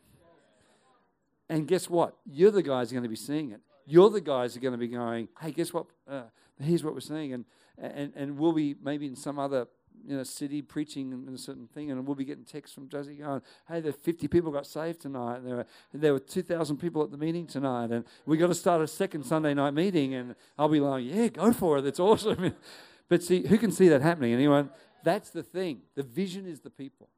And 1.50 1.68
guess 1.68 1.88
what? 1.88 2.16
You're 2.26 2.50
the 2.50 2.64
guys 2.64 2.92
are 2.92 2.96
going 2.96 3.04
to 3.04 3.10
be 3.10 3.16
seeing 3.16 3.52
it. 3.52 3.62
You're 3.86 4.10
the 4.10 4.22
guys 4.22 4.56
who 4.56 4.60
are 4.60 4.62
going 4.62 4.72
to 4.72 4.80
be 4.80 4.88
going, 4.88 5.28
hey, 5.40 5.52
guess 5.52 5.72
what? 5.72 5.86
Uh, 6.10 6.24
here's 6.60 6.84
what 6.84 6.96
we're 6.96 7.00
seeing. 7.00 7.34
And, 7.34 7.46
and, 7.78 8.12
and 8.16 8.40
we'll 8.40 8.54
be 8.54 8.76
maybe 8.82 9.06
in 9.06 9.16
some 9.16 9.38
other 9.38 9.68
you 10.08 10.20
a 10.20 10.26
city 10.26 10.62
preaching 10.62 11.12
in 11.28 11.34
a 11.34 11.38
certain 11.38 11.68
thing, 11.68 11.92
and 11.92 12.06
we'll 12.06 12.16
be 12.16 12.26
getting 12.26 12.44
texts 12.44 12.74
from 12.74 12.90
Josie 12.90 13.16
going, 13.16 13.42
"Hey, 13.68 13.80
there 13.80 13.94
50 13.94 14.28
people 14.28 14.52
got 14.52 14.66
saved 14.68 15.02
tonight. 15.02 15.38
And 15.38 15.48
there 15.48 15.56
were 15.58 15.66
there 15.94 16.14
were 16.14 16.20
2,000 16.20 16.78
people 16.78 17.04
at 17.04 17.12
the 17.12 17.18
meeting 17.18 17.48
tonight, 17.48 17.92
and 17.92 18.06
we 18.26 18.38
got 18.38 18.48
to 18.48 18.56
start 18.56 18.82
a 18.82 18.88
second 18.88 19.24
Sunday 19.24 19.54
night 19.54 19.74
meeting." 19.74 20.14
And 20.14 20.36
I'll 20.58 20.70
be 20.70 20.80
like, 20.80 21.04
"Yeah, 21.06 21.28
go 21.30 21.54
for 21.54 21.78
it. 21.78 21.82
That's 21.82 22.00
awesome." 22.00 22.54
but 23.10 23.24
see, 23.24 23.48
who 23.48 23.58
can 23.58 23.72
see 23.72 23.88
that 23.90 24.02
happening? 24.02 24.34
Anyone? 24.34 24.70
That's 25.04 25.30
the 25.30 25.44
thing. 25.44 25.82
The 25.96 26.04
vision 26.04 26.48
is 26.48 26.62
the 26.62 26.72
people. 26.72 27.10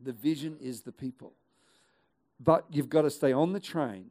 The 0.00 0.12
vision 0.12 0.56
is 0.60 0.82
the 0.82 0.92
people. 0.92 1.32
But 2.40 2.66
you've 2.70 2.88
got 2.88 3.02
to 3.02 3.10
stay 3.10 3.32
on 3.32 3.52
the 3.52 3.60
train, 3.60 4.06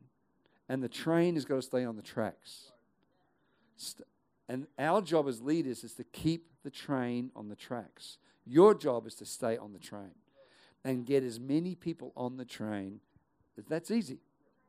and 0.69 0.83
the 0.83 0.89
train 0.89 1.35
has 1.35 1.45
got 1.45 1.55
to 1.55 1.61
stay 1.61 1.83
on 1.83 1.95
the 1.95 2.01
tracks. 2.01 2.71
And 4.50 4.67
our 4.77 5.01
job 5.01 5.27
as 5.27 5.41
leaders 5.41 5.83
is 5.83 5.93
to 5.95 6.03
keep 6.03 6.47
the 6.63 6.69
train 6.69 7.31
on 7.35 7.50
the 7.50 7.55
tracks. 7.55 8.17
Your 8.45 8.73
job 8.73 9.07
is 9.07 9.15
to 9.15 9.25
stay 9.25 9.57
on 9.57 9.73
the 9.73 9.79
train 9.79 10.12
and 10.83 11.05
get 11.05 11.23
as 11.23 11.39
many 11.39 11.75
people 11.75 12.12
on 12.15 12.38
the 12.38 12.45
train. 12.45 13.00
That's 13.69 13.91
easy. 13.91 14.19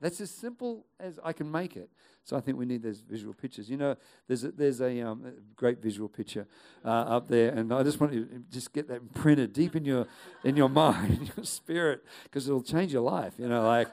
That's 0.00 0.21
as 0.21 0.31
simple 0.31 0.85
as 1.00 1.19
I 1.25 1.33
can 1.33 1.50
make 1.50 1.76
it. 1.76 1.88
So 2.25 2.37
I 2.37 2.40
think 2.40 2.59
we 2.59 2.66
need 2.66 2.83
those 2.83 3.00
visual 3.00 3.33
pictures. 3.33 3.71
You 3.71 3.76
know, 3.76 3.97
there's 4.26 4.45
a, 4.45 4.50
there's 4.50 4.81
a, 4.81 5.00
um, 5.00 5.33
great 5.57 5.81
visual 5.81 6.09
picture 6.09 6.47
uh, 6.85 6.88
up 6.88 7.28
there, 7.28 7.50
and 7.50 7.73
I 7.73 7.83
just 7.83 8.00
want 8.00 8.12
you 8.12 8.25
to 8.26 8.38
just 8.50 8.73
get 8.73 8.88
that 8.88 9.14
printed 9.14 9.52
deep 9.52 9.76
in 9.76 9.85
your 9.85 10.07
in 10.43 10.57
your 10.57 10.69
mind, 10.85 11.33
your 11.37 11.47
spirit, 11.47 12.04
because 12.25 12.49
it'll 12.49 12.62
change 12.62 12.93
your 12.93 13.02
life. 13.02 13.35
You 13.38 13.49
know, 13.49 13.66
like 13.66 13.88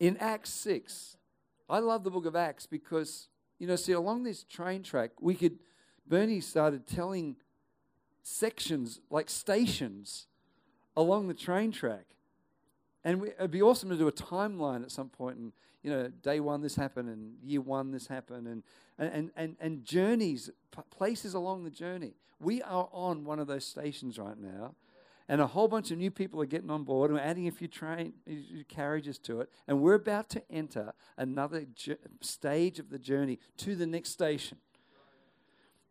in 0.00 0.16
Acts 0.18 0.50
six, 0.50 1.16
I 1.68 1.78
love 1.78 2.04
the 2.04 2.10
book 2.10 2.26
of 2.26 2.36
Acts 2.36 2.66
because 2.66 3.28
you 3.62 3.68
know, 3.68 3.76
see 3.76 3.92
along 3.92 4.24
this 4.24 4.42
train 4.42 4.82
track, 4.82 5.12
we 5.20 5.36
could. 5.36 5.60
Bernie 6.04 6.40
started 6.40 6.84
telling 6.84 7.36
sections 8.24 8.98
like 9.08 9.30
stations 9.30 10.26
along 10.96 11.28
the 11.28 11.34
train 11.34 11.70
track. 11.70 12.06
And 13.04 13.20
we, 13.20 13.28
it'd 13.28 13.52
be 13.52 13.62
awesome 13.62 13.88
to 13.90 13.96
do 13.96 14.08
a 14.08 14.12
timeline 14.12 14.82
at 14.82 14.90
some 14.90 15.08
point 15.08 15.36
and 15.36 15.52
you 15.84 15.90
know, 15.90 16.08
day 16.08 16.40
one 16.40 16.60
this 16.60 16.74
happened 16.74 17.08
and 17.08 17.34
year 17.44 17.60
one 17.60 17.92
this 17.92 18.08
happened 18.08 18.48
and, 18.48 18.64
and, 18.98 19.30
and, 19.36 19.54
and 19.60 19.84
journeys, 19.84 20.50
places 20.90 21.34
along 21.34 21.62
the 21.62 21.70
journey. 21.70 22.14
We 22.40 22.62
are 22.62 22.88
on 22.90 23.24
one 23.24 23.38
of 23.38 23.46
those 23.46 23.64
stations 23.64 24.18
right 24.18 24.38
now 24.38 24.74
and 25.28 25.40
a 25.40 25.46
whole 25.46 25.68
bunch 25.68 25.90
of 25.90 25.98
new 25.98 26.10
people 26.10 26.40
are 26.40 26.46
getting 26.46 26.70
on 26.70 26.84
board 26.84 27.10
and 27.10 27.18
we're 27.18 27.24
adding 27.24 27.48
a 27.48 27.50
few 27.50 27.68
train 27.68 28.12
carriages 28.68 29.18
to 29.18 29.40
it 29.40 29.50
and 29.66 29.80
we're 29.80 29.94
about 29.94 30.28
to 30.28 30.42
enter 30.50 30.92
another 31.16 31.66
stage 32.20 32.78
of 32.78 32.90
the 32.90 32.98
journey 32.98 33.38
to 33.56 33.74
the 33.74 33.86
next 33.86 34.10
station 34.10 34.58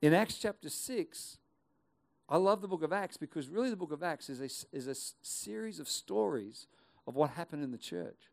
in 0.01 0.13
acts 0.13 0.37
chapter 0.37 0.69
6 0.69 1.37
i 2.29 2.37
love 2.37 2.61
the 2.61 2.67
book 2.67 2.83
of 2.83 2.93
acts 2.93 3.17
because 3.17 3.49
really 3.49 3.69
the 3.69 3.75
book 3.75 3.91
of 3.91 4.03
acts 4.03 4.29
is 4.29 4.41
a, 4.41 4.75
is 4.75 4.87
a 4.87 4.95
series 5.25 5.79
of 5.79 5.87
stories 5.87 6.67
of 7.07 7.15
what 7.15 7.31
happened 7.31 7.63
in 7.63 7.71
the 7.71 7.77
church 7.77 8.31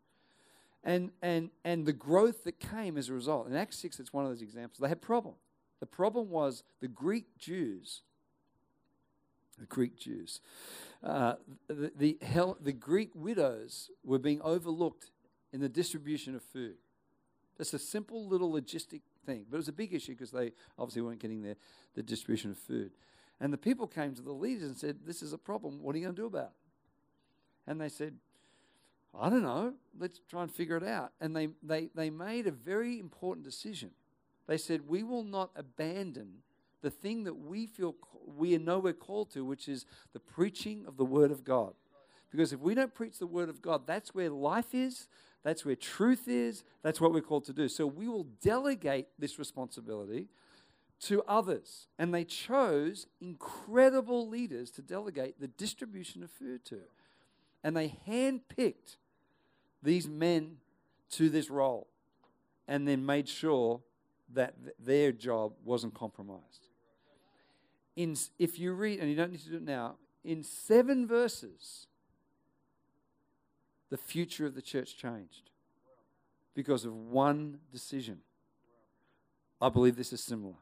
and, 0.83 1.11
and, 1.21 1.49
and 1.63 1.85
the 1.85 1.93
growth 1.93 2.43
that 2.45 2.59
came 2.59 2.97
as 2.97 3.09
a 3.09 3.13
result. 3.13 3.47
In 3.47 3.55
Acts 3.55 3.77
6, 3.79 3.99
it's 3.99 4.13
one 4.13 4.25
of 4.25 4.31
those 4.31 4.41
examples. 4.41 4.79
They 4.79 4.87
had 4.87 4.97
a 4.97 5.01
problem. 5.01 5.35
The 5.79 5.85
problem 5.85 6.29
was 6.29 6.63
the 6.81 6.87
Greek 6.87 7.37
Jews, 7.37 8.01
the 9.59 9.65
Greek 9.65 9.97
Jews, 9.97 10.41
uh, 11.03 11.35
the, 11.67 11.91
the, 11.95 12.17
hell, 12.21 12.57
the 12.59 12.73
Greek 12.73 13.11
widows 13.13 13.89
were 14.03 14.19
being 14.19 14.41
overlooked 14.41 15.11
in 15.53 15.61
the 15.61 15.69
distribution 15.69 16.35
of 16.35 16.43
food. 16.43 16.75
It's 17.59 17.73
a 17.73 17.79
simple 17.79 18.27
little 18.27 18.51
logistic 18.51 19.01
thing, 19.25 19.45
but 19.49 19.57
it 19.57 19.59
was 19.59 19.67
a 19.67 19.73
big 19.73 19.93
issue 19.93 20.13
because 20.13 20.31
they 20.31 20.53
obviously 20.77 21.01
weren't 21.01 21.19
getting 21.19 21.41
their, 21.41 21.55
the 21.95 22.03
distribution 22.03 22.51
of 22.51 22.57
food. 22.57 22.91
And 23.41 23.53
the 23.53 23.57
people 23.57 23.87
came 23.87 24.15
to 24.15 24.21
the 24.21 24.31
leaders 24.31 24.63
and 24.63 24.77
said, 24.77 24.99
This 25.05 25.21
is 25.21 25.33
a 25.33 25.37
problem. 25.37 25.81
What 25.81 25.95
are 25.95 25.97
you 25.97 26.05
going 26.05 26.15
to 26.15 26.21
do 26.21 26.25
about 26.25 26.51
it? 26.51 27.71
And 27.71 27.79
they 27.79 27.89
said, 27.89 28.15
I 29.17 29.29
don't 29.29 29.43
know. 29.43 29.73
Let's 29.97 30.19
try 30.29 30.43
and 30.43 30.51
figure 30.51 30.77
it 30.77 30.83
out. 30.83 31.11
And 31.19 31.35
they, 31.35 31.49
they, 31.63 31.89
they 31.95 32.09
made 32.09 32.47
a 32.47 32.51
very 32.51 32.99
important 32.99 33.45
decision. 33.45 33.91
They 34.47 34.57
said, 34.57 34.87
We 34.87 35.03
will 35.03 35.23
not 35.23 35.51
abandon 35.55 36.39
the 36.81 36.89
thing 36.89 37.23
that 37.25 37.35
we 37.35 37.65
feel 37.65 37.95
we 38.37 38.57
know 38.57 38.79
we're 38.79 38.93
called 38.93 39.31
to, 39.31 39.43
which 39.43 39.67
is 39.67 39.85
the 40.13 40.19
preaching 40.19 40.85
of 40.87 40.97
the 40.97 41.05
Word 41.05 41.31
of 41.31 41.43
God. 41.43 41.73
Because 42.31 42.53
if 42.53 42.59
we 42.59 42.75
don't 42.75 42.93
preach 42.93 43.17
the 43.17 43.27
Word 43.27 43.49
of 43.49 43.61
God, 43.61 43.87
that's 43.87 44.13
where 44.13 44.29
life 44.29 44.73
is, 44.73 45.07
that's 45.43 45.65
where 45.65 45.75
truth 45.75 46.27
is, 46.27 46.63
that's 46.83 47.01
what 47.01 47.11
we're 47.11 47.21
called 47.21 47.45
to 47.45 47.53
do. 47.53 47.67
So 47.67 47.87
we 47.87 48.07
will 48.07 48.27
delegate 48.41 49.07
this 49.17 49.39
responsibility 49.39 50.27
to 51.01 51.23
others. 51.23 51.87
And 51.97 52.13
they 52.13 52.23
chose 52.23 53.07
incredible 53.19 54.27
leaders 54.27 54.69
to 54.71 54.81
delegate 54.81 55.39
the 55.39 55.47
distribution 55.47 56.23
of 56.23 56.29
food 56.29 56.65
to 56.65 56.81
and 57.63 57.75
they 57.75 57.95
handpicked 58.07 58.97
these 59.83 60.07
men 60.07 60.57
to 61.11 61.29
this 61.29 61.49
role 61.49 61.87
and 62.67 62.87
then 62.87 63.05
made 63.05 63.27
sure 63.27 63.81
that 64.33 64.53
th- 64.63 64.75
their 64.79 65.11
job 65.11 65.53
wasn't 65.63 65.93
compromised. 65.93 66.67
In, 67.99 68.15
if 68.37 68.57
you 68.57 68.71
read, 68.71 68.99
and 68.99 69.09
you 69.09 69.15
don't 69.15 69.31
need 69.31 69.41
to 69.41 69.49
do 69.49 69.57
it 69.57 69.63
now, 69.63 69.95
in 70.23 70.41
seven 70.41 71.05
verses, 71.05 71.87
the 73.89 73.97
future 73.97 74.45
of 74.45 74.55
the 74.55 74.61
church 74.61 74.97
changed 74.97 75.49
because 76.53 76.85
of 76.85 76.95
one 76.95 77.59
decision. 77.71 78.19
I 79.61 79.67
believe 79.67 79.97
this 79.97 80.13
is 80.13 80.23
similar. 80.23 80.55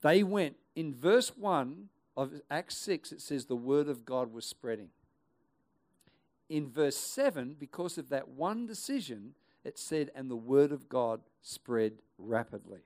They 0.00 0.22
went, 0.22 0.56
in 0.74 0.94
verse 0.94 1.36
1 1.36 1.88
of 2.16 2.40
Acts 2.50 2.78
6, 2.78 3.12
it 3.12 3.20
says 3.20 3.44
the 3.44 3.54
word 3.56 3.88
of 3.88 4.06
God 4.06 4.32
was 4.32 4.46
spreading 4.46 4.88
in 6.52 6.68
verse 6.68 6.98
7, 6.98 7.56
because 7.58 7.96
of 7.96 8.10
that 8.10 8.28
one 8.28 8.66
decision, 8.66 9.32
it 9.64 9.78
said, 9.78 10.10
and 10.14 10.30
the 10.30 10.36
word 10.36 10.70
of 10.70 10.86
God 10.86 11.22
spread 11.40 11.94
rapidly. 12.18 12.80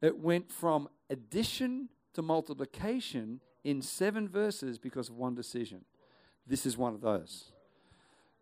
It 0.00 0.18
went 0.18 0.50
from 0.50 0.88
addition 1.10 1.88
to 2.14 2.22
multiplication 2.22 3.40
in 3.64 3.82
seven 3.82 4.28
verses 4.28 4.78
because 4.78 5.08
of 5.08 5.16
one 5.16 5.34
decision. 5.34 5.84
This 6.46 6.64
is 6.64 6.76
one 6.76 6.94
of 6.94 7.00
those. 7.00 7.52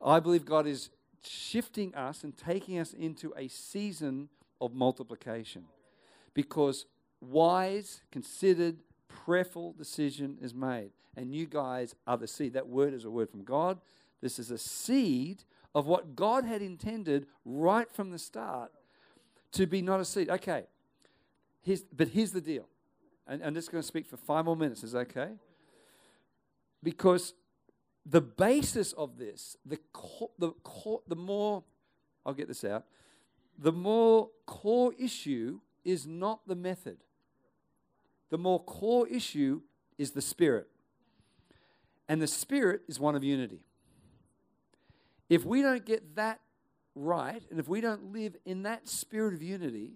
I 0.04 0.20
believe 0.20 0.44
God 0.44 0.66
is 0.66 0.90
shifting 1.22 1.94
us 1.94 2.22
and 2.22 2.36
taking 2.36 2.78
us 2.78 2.92
into 2.92 3.32
a 3.36 3.48
season 3.48 4.28
of 4.60 4.74
multiplication 4.74 5.64
because 6.34 6.86
wise, 7.20 8.02
considered, 8.12 8.76
prayerful 9.08 9.72
decision 9.72 10.38
is 10.40 10.54
made 10.54 10.90
and 11.16 11.34
you 11.34 11.46
guys 11.46 11.94
are 12.06 12.16
the 12.16 12.28
seed. 12.28 12.52
That 12.52 12.68
word 12.68 12.94
is 12.94 13.04
a 13.04 13.10
word 13.10 13.30
from 13.30 13.42
God. 13.42 13.80
This 14.20 14.38
is 14.38 14.50
a 14.50 14.58
seed 14.58 15.42
of 15.74 15.86
what 15.86 16.14
God 16.14 16.44
had 16.44 16.62
intended 16.62 17.26
right 17.44 17.90
from 17.90 18.10
the 18.10 18.18
start 18.18 18.70
to 19.52 19.66
be 19.66 19.82
not 19.82 20.00
a 20.00 20.04
seed. 20.04 20.30
Okay, 20.30 20.64
here's, 21.66 21.82
but 21.82 22.08
here's 22.08 22.30
the 22.30 22.40
deal. 22.40 22.66
And 23.26 23.42
I'm 23.42 23.54
just 23.54 23.70
going 23.70 23.82
to 23.82 23.86
speak 23.86 24.06
for 24.06 24.16
five 24.16 24.44
more 24.44 24.56
minutes. 24.56 24.84
Is 24.84 24.94
okay? 24.94 25.30
Because 26.82 27.34
the 28.06 28.20
basis 28.20 28.92
of 28.92 29.18
this, 29.18 29.56
the, 29.66 29.78
co- 29.92 30.30
the, 30.38 30.52
co- 30.62 31.02
the 31.08 31.16
more, 31.16 31.64
I'll 32.24 32.34
get 32.34 32.46
this 32.46 32.64
out, 32.64 32.84
the 33.58 33.72
more 33.72 34.30
core 34.46 34.94
issue 34.98 35.60
is 35.84 36.06
not 36.06 36.46
the 36.46 36.54
method. 36.54 36.98
The 38.30 38.38
more 38.38 38.62
core 38.62 39.08
issue 39.08 39.62
is 39.98 40.12
the 40.12 40.22
spirit. 40.22 40.68
And 42.08 42.22
the 42.22 42.28
Spirit 42.28 42.82
is 42.86 43.00
one 43.00 43.16
of 43.16 43.24
unity. 43.24 43.64
If 45.28 45.44
we 45.44 45.62
don't 45.62 45.84
get 45.84 46.14
that 46.14 46.40
right, 46.94 47.42
and 47.50 47.58
if 47.58 47.66
we 47.66 47.80
don't 47.80 48.12
live 48.12 48.36
in 48.44 48.62
that 48.62 48.88
spirit 48.88 49.34
of 49.34 49.42
unity, 49.42 49.94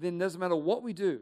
then 0.00 0.16
it 0.16 0.18
doesn't 0.18 0.40
matter 0.40 0.56
what 0.56 0.82
we 0.82 0.92
do, 0.92 1.20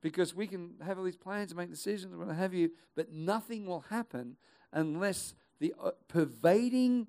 because 0.00 0.34
we 0.34 0.46
can 0.46 0.74
have 0.84 0.98
all 0.98 1.04
these 1.04 1.16
plans 1.16 1.50
and 1.50 1.58
make 1.58 1.70
decisions, 1.70 2.12
and 2.12 2.26
what 2.26 2.34
have 2.34 2.54
you, 2.54 2.70
but 2.94 3.12
nothing 3.12 3.66
will 3.66 3.84
happen 3.90 4.36
unless 4.72 5.34
the 5.60 5.74
uh, 5.82 5.90
pervading 6.08 7.06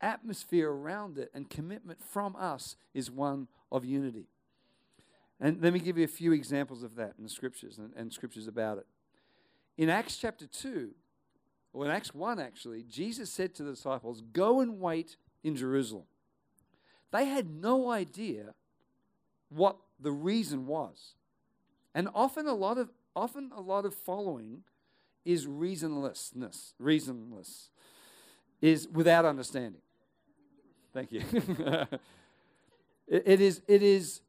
atmosphere 0.00 0.70
around 0.70 1.18
it 1.18 1.30
and 1.34 1.50
commitment 1.50 2.02
from 2.02 2.34
us 2.36 2.76
is 2.94 3.10
one 3.10 3.48
of 3.70 3.84
unity. 3.84 4.26
And 5.40 5.62
let 5.62 5.72
me 5.72 5.78
give 5.78 5.96
you 5.96 6.04
a 6.04 6.08
few 6.08 6.32
examples 6.32 6.82
of 6.82 6.96
that 6.96 7.14
in 7.16 7.24
the 7.24 7.30
scriptures 7.30 7.78
and, 7.78 7.92
and 7.96 8.12
scriptures 8.12 8.46
about 8.46 8.78
it. 8.78 8.86
In 9.78 9.88
Acts 9.88 10.16
chapter 10.16 10.46
2, 10.46 10.90
well, 11.72 11.88
in 11.88 11.94
Acts 11.94 12.14
1, 12.14 12.38
actually, 12.38 12.82
Jesus 12.82 13.30
said 13.30 13.54
to 13.54 13.62
the 13.62 13.70
disciples, 13.70 14.22
Go 14.32 14.60
and 14.60 14.80
wait 14.80 15.16
in 15.42 15.56
Jerusalem. 15.56 16.04
They 17.12 17.24
had 17.26 17.48
no 17.50 17.90
idea 17.90 18.54
what 19.48 19.76
the 20.00 20.12
reason 20.12 20.66
was. 20.66 21.14
And 21.94 22.08
often 22.14 22.46
a 22.46 22.54
lot 22.54 22.78
of 22.78 22.90
often 23.14 23.50
a 23.54 23.60
lot 23.60 23.84
of 23.84 23.94
following 23.94 24.62
is 25.24 25.46
reasonlessness, 25.46 26.74
reasonless, 26.80 27.68
is 28.60 28.88
without 28.88 29.24
understanding. 29.24 29.80
Thank 30.92 31.12
you. 31.12 31.22
it, 33.08 33.22
it 33.26 33.40
is 33.40 33.62
it 33.66 33.82
is 33.82 34.20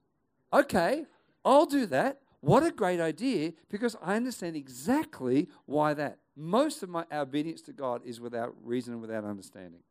okay, 0.51 1.05
I'll 1.45 1.65
do 1.65 1.85
that. 1.87 2.21
what 2.41 2.63
a 2.63 2.71
great 2.71 2.99
idea 2.99 3.53
because 3.69 3.95
I 4.01 4.15
understand 4.15 4.55
exactly 4.55 5.47
why 5.65 5.93
that. 5.93 6.17
Most 6.35 6.81
of 6.81 6.89
my 6.89 7.05
obedience 7.11 7.61
to 7.63 7.73
God 7.73 8.01
is 8.05 8.21
without 8.21 8.55
reason 8.63 8.93
and 8.93 9.01
without 9.01 9.25
understanding. 9.25 9.81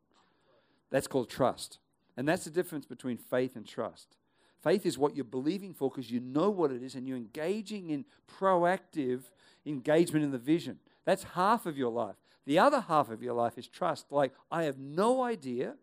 That's 0.89 1.07
called 1.07 1.29
trust. 1.29 1.77
And 2.17 2.27
that's 2.27 2.43
the 2.43 2.49
difference 2.49 2.85
between 2.85 3.17
faith 3.17 3.55
and 3.55 3.65
trust. 3.65 4.17
Faith 4.61 4.85
is 4.85 4.97
what 4.97 5.15
you're 5.15 5.25
believing 5.25 5.73
for 5.73 5.89
because 5.89 6.11
you 6.11 6.19
know 6.19 6.49
what 6.49 6.71
it 6.71 6.83
is 6.83 6.95
and 6.95 7.07
you're 7.07 7.17
engaging 7.17 7.89
in 7.89 8.05
proactive 8.39 9.23
engagement 9.65 10.23
in 10.23 10.31
the 10.31 10.37
vision. 10.37 10.79
That's 11.05 11.23
half 11.23 11.65
of 11.65 11.77
your 11.77 11.91
life. 11.91 12.15
The 12.45 12.59
other 12.59 12.81
half 12.81 13.09
of 13.09 13.23
your 13.23 13.33
life 13.33 13.57
is 13.57 13.67
trust. 13.67 14.11
Like, 14.11 14.33
I 14.51 14.63
have 14.63 14.77
no 14.77 15.23
idea 15.23 15.75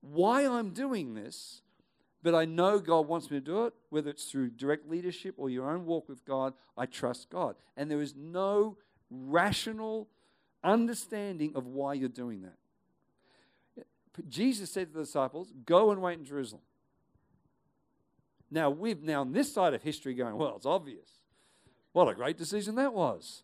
why 0.00 0.46
I'm 0.46 0.70
doing 0.70 1.14
this, 1.14 1.62
but 2.22 2.34
I 2.34 2.44
know 2.44 2.78
God 2.78 3.08
wants 3.08 3.30
me 3.30 3.38
to 3.38 3.44
do 3.44 3.66
it, 3.66 3.74
whether 3.88 4.10
it's 4.10 4.24
through 4.24 4.50
direct 4.50 4.88
leadership 4.88 5.34
or 5.36 5.50
your 5.50 5.68
own 5.70 5.84
walk 5.84 6.08
with 6.08 6.24
God. 6.24 6.54
I 6.76 6.86
trust 6.86 7.30
God. 7.30 7.56
And 7.76 7.90
there 7.90 8.00
is 8.00 8.14
no 8.16 8.76
rational 9.10 10.08
understanding 10.62 11.52
of 11.56 11.66
why 11.66 11.94
you're 11.94 12.08
doing 12.08 12.42
that. 12.42 13.86
Jesus 14.28 14.70
said 14.70 14.88
to 14.88 14.92
the 14.92 15.04
disciples, 15.04 15.52
Go 15.64 15.90
and 15.90 16.02
wait 16.02 16.18
in 16.18 16.24
Jerusalem. 16.24 16.62
Now, 18.50 18.70
we've 18.70 19.02
now 19.02 19.20
on 19.20 19.32
this 19.32 19.52
side 19.52 19.74
of 19.74 19.82
history 19.82 20.14
going, 20.14 20.36
Well, 20.36 20.54
it's 20.56 20.66
obvious. 20.66 21.08
What 21.92 22.08
a 22.08 22.14
great 22.14 22.38
decision 22.38 22.76
that 22.76 22.92
was. 22.92 23.42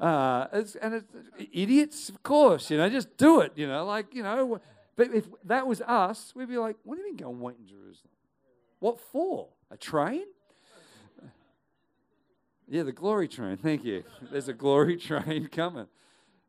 Uh, 0.00 0.46
it's, 0.52 0.74
and 0.76 0.94
it's, 0.94 1.06
idiots, 1.52 2.08
of 2.08 2.22
course, 2.22 2.70
you 2.70 2.76
know, 2.76 2.88
just 2.88 3.16
do 3.16 3.40
it, 3.40 3.52
you 3.54 3.68
know, 3.68 3.84
like, 3.84 4.14
you 4.14 4.22
know. 4.22 4.60
But 4.96 5.14
if 5.14 5.26
that 5.44 5.66
was 5.66 5.80
us, 5.80 6.32
we'd 6.34 6.48
be 6.48 6.58
like, 6.58 6.76
what 6.84 6.96
do 6.96 7.02
you 7.02 7.08
mean 7.08 7.16
go 7.16 7.30
and 7.30 7.40
wait 7.40 7.56
in 7.58 7.66
Jerusalem? 7.66 8.10
What 8.78 8.98
for? 9.00 9.48
A 9.70 9.76
train? 9.76 10.24
Yeah, 12.68 12.82
the 12.84 12.92
glory 12.92 13.28
train. 13.28 13.56
Thank 13.58 13.84
you. 13.84 14.02
There's 14.30 14.48
a 14.48 14.52
glory 14.52 14.96
train 15.08 15.48
coming. 15.48 15.86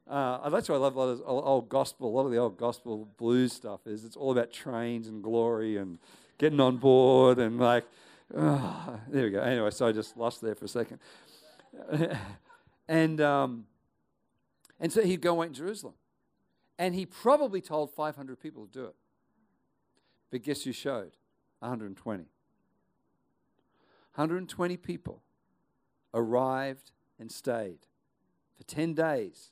Uh, 0.07 0.49
that's 0.49 0.67
why 0.67 0.75
I 0.75 0.79
love 0.79 0.95
a 0.95 0.99
lot 0.99 1.09
of 1.09 1.21
old 1.25 1.69
gospel. 1.69 2.09
A 2.09 2.13
lot 2.15 2.25
of 2.25 2.31
the 2.31 2.37
old 2.37 2.57
gospel 2.57 3.07
blues 3.17 3.53
stuff 3.53 3.85
is 3.85 4.03
it's 4.03 4.15
all 4.15 4.31
about 4.31 4.51
trains 4.51 5.07
and 5.07 5.23
glory 5.23 5.77
and 5.77 5.99
getting 6.43 6.59
on 6.59 6.75
board 6.75 7.39
and 7.39 7.57
like, 7.57 7.85
oh, 8.35 8.99
there 9.07 9.23
we 9.23 9.29
go. 9.29 9.39
Anyway, 9.39 9.71
so 9.71 9.87
I 9.87 9.93
just 9.93 10.17
lost 10.17 10.41
there 10.41 10.55
for 10.55 10.65
a 10.65 10.67
second. 10.67 10.99
and 12.89 13.21
um, 13.21 13.65
and 14.77 14.91
so 14.91 15.01
he'd 15.03 15.21
go 15.21 15.35
wait 15.35 15.47
in 15.47 15.53
Jerusalem, 15.53 15.93
and 16.77 16.93
he 16.93 17.05
probably 17.05 17.61
told 17.61 17.91
500 17.91 18.37
people 18.41 18.65
to 18.65 18.71
do 18.71 18.85
it. 18.87 18.95
But 20.31 20.43
guess 20.43 20.63
who 20.63 20.73
showed? 20.73 21.15
120. 21.59 22.23
120 24.15 24.77
people 24.77 25.23
arrived 26.13 26.91
and 27.17 27.31
stayed 27.31 27.87
for 28.57 28.63
10 28.65 28.93
days 28.93 29.51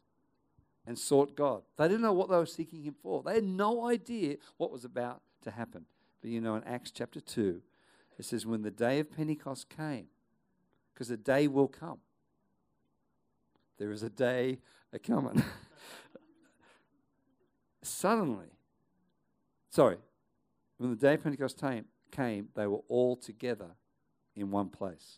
and 0.86 1.00
sought 1.00 1.38
God. 1.38 1.62
They 1.78 1.88
didn't 1.88 2.02
know 2.02 2.12
what 2.12 2.30
they 2.30 2.36
were 2.36 2.46
seeking 2.46 2.84
Him 2.84 2.96
for, 3.02 3.24
they 3.24 3.36
had 3.36 3.46
no 3.46 3.88
idea 3.88 4.36
what 4.58 4.72
was 4.72 4.84
about 4.84 5.22
to 5.44 5.52
happen. 5.52 5.86
But 6.22 6.30
you 6.30 6.40
know, 6.40 6.56
in 6.56 6.63
Acts 6.63 6.92
chapter 6.92 7.20
2, 7.20 7.62
it 8.18 8.25
says, 8.25 8.46
When 8.46 8.62
the 8.62 8.72
day 8.72 9.00
of 9.00 9.12
Pentecost 9.12 9.70
came, 9.70 10.08
because 10.94 11.08
the 11.08 11.18
day 11.18 11.48
will 11.48 11.68
come, 11.68 11.98
there 13.80 13.92
is 13.92 14.04
a 14.04 14.10
day 14.10 14.60
a 14.94 15.00
coming. 15.00 15.44
Suddenly, 17.82 18.48
sorry, 19.72 19.98
when 20.78 20.92
the 20.92 20.96
day 20.96 21.16
of 21.16 21.24
Pentecost 21.24 21.60
came, 21.60 21.86
came, 22.12 22.50
they 22.56 22.68
were 22.68 22.82
all 22.88 23.16
together 23.16 23.72
in 24.36 24.51
one 24.51 24.70
place. 24.70 25.18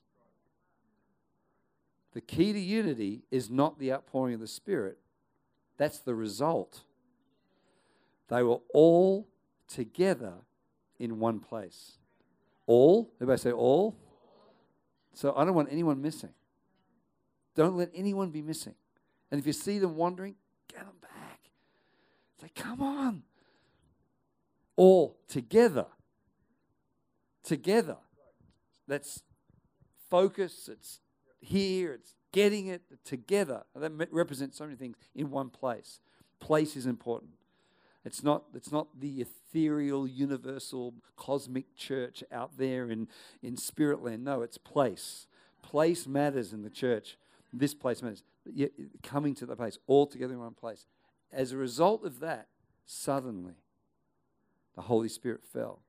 The 2.13 2.21
key 2.21 2.53
to 2.53 2.59
unity 2.59 3.23
is 3.31 3.49
not 3.49 3.79
the 3.79 3.91
outpouring 3.91 4.35
of 4.35 4.39
the 4.39 4.47
Spirit, 4.47 4.97
that's 5.77 5.99
the 5.99 6.15
result. 6.15 6.83
They 8.29 8.43
were 8.43 8.59
all 8.73 9.27
together 9.67 10.33
in 11.03 11.19
one 11.19 11.39
place. 11.39 11.97
All? 12.65 13.11
Everybody 13.17 13.39
say 13.39 13.51
all? 13.51 13.95
So 15.13 15.33
I 15.35 15.43
don't 15.43 15.53
want 15.53 15.67
anyone 15.69 16.01
missing. 16.01 16.33
Don't 17.55 17.75
let 17.75 17.91
anyone 17.93 18.29
be 18.29 18.41
missing. 18.41 18.75
And 19.29 19.39
if 19.39 19.45
you 19.45 19.53
see 19.53 19.79
them 19.79 19.97
wandering, 19.97 20.35
get 20.69 20.79
them 20.79 20.95
back. 21.01 21.39
Say, 22.41 22.49
come 22.55 22.81
on. 22.81 23.23
All 24.77 25.17
together. 25.27 25.87
Together. 27.43 27.97
That's 28.87 29.23
focus. 30.09 30.69
It's 30.71 31.01
here. 31.41 31.93
It's 31.93 32.15
getting 32.31 32.67
it 32.67 32.81
together. 33.03 33.63
That 33.75 33.91
represents 34.09 34.57
so 34.57 34.63
many 34.63 34.77
things 34.77 34.95
in 35.13 35.29
one 35.29 35.49
place. 35.49 35.99
Place 36.39 36.77
is 36.77 36.85
important. 36.85 37.31
It's 38.05 38.23
not, 38.23 38.43
it's 38.53 38.71
not 38.71 38.99
the 38.99 39.21
ethereal, 39.21 40.07
universal, 40.07 40.93
cosmic 41.15 41.75
church 41.75 42.23
out 42.31 42.57
there 42.57 42.89
in, 42.89 43.07
in 43.41 43.55
spirit 43.55 44.03
land. 44.03 44.23
No, 44.23 44.41
it's 44.41 44.57
place. 44.57 45.27
Place 45.61 46.05
matters 46.05 46.51
in 46.51 46.63
the 46.63 46.69
church. 46.69 47.17
This 47.53 47.73
place 47.73 48.01
matters. 48.01 48.23
Coming 49.03 49.35
to 49.35 49.45
the 49.45 49.55
place, 49.55 49.77
all 49.87 50.05
together 50.05 50.33
in 50.33 50.39
one 50.39 50.53
place. 50.53 50.85
As 51.31 51.51
a 51.51 51.57
result 51.57 52.03
of 52.03 52.19
that, 52.19 52.47
suddenly, 52.85 53.55
the 54.75 54.81
Holy 54.81 55.07
Spirit 55.07 55.41
fell. 55.45 55.79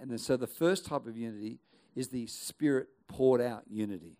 And 0.00 0.10
then, 0.10 0.18
so 0.18 0.36
the 0.36 0.48
first 0.48 0.86
type 0.86 1.06
of 1.06 1.16
unity 1.16 1.60
is 1.94 2.08
the 2.08 2.26
Spirit 2.26 2.88
poured 3.06 3.40
out 3.40 3.62
unity. 3.70 4.18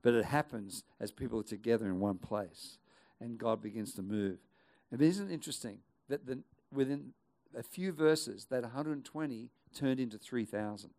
But 0.00 0.14
it 0.14 0.24
happens 0.24 0.84
as 0.98 1.12
people 1.12 1.40
are 1.40 1.44
together 1.44 1.86
in 1.86 2.00
one 2.00 2.18
place 2.18 2.78
and 3.20 3.38
God 3.38 3.62
begins 3.62 3.94
to 3.94 4.02
move. 4.02 4.38
And 4.90 5.00
isn't 5.00 5.30
it 5.30 5.32
interesting 5.32 5.78
that 6.08 6.26
the, 6.26 6.40
within 6.74 7.12
a 7.56 7.62
few 7.62 7.92
verses, 7.92 8.46
that 8.50 8.62
120 8.62 9.50
turned 9.74 10.00
into 10.00 10.18
3,000? 10.18 10.90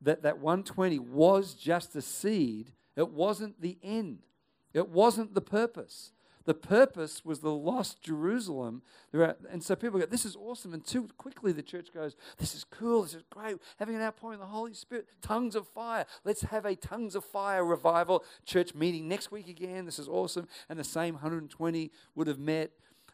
That, 0.00 0.22
that 0.22 0.38
120 0.38 0.98
was 0.98 1.54
just 1.54 1.94
a 1.96 2.02
seed, 2.02 2.72
it 2.96 3.10
wasn't 3.10 3.60
the 3.60 3.78
end, 3.82 4.20
it 4.74 4.88
wasn't 4.88 5.34
the 5.34 5.40
purpose. 5.40 6.12
The 6.44 6.54
purpose 6.54 7.24
was 7.24 7.40
the 7.40 7.52
lost 7.52 8.02
Jerusalem. 8.02 8.82
And 9.12 9.62
so 9.62 9.76
people 9.76 10.00
go, 10.00 10.06
This 10.06 10.24
is 10.24 10.36
awesome. 10.36 10.74
And 10.74 10.84
too 10.84 11.08
quickly 11.16 11.52
the 11.52 11.62
church 11.62 11.92
goes, 11.92 12.16
This 12.38 12.54
is 12.54 12.64
cool. 12.64 13.02
This 13.02 13.14
is 13.14 13.22
great. 13.30 13.58
Having 13.78 13.96
an 13.96 14.02
outpouring 14.02 14.40
of 14.40 14.40
the 14.40 14.46
Holy 14.46 14.74
Spirit, 14.74 15.06
tongues 15.20 15.54
of 15.54 15.68
fire. 15.68 16.04
Let's 16.24 16.42
have 16.42 16.64
a 16.64 16.74
tongues 16.74 17.14
of 17.14 17.24
fire 17.24 17.64
revival 17.64 18.24
church 18.44 18.74
meeting 18.74 19.08
next 19.08 19.30
week 19.30 19.48
again. 19.48 19.84
This 19.84 19.98
is 19.98 20.08
awesome. 20.08 20.48
And 20.68 20.78
the 20.78 20.84
same 20.84 21.14
120 21.14 21.90
would 22.14 22.26
have 22.26 22.38
met. 22.38 22.72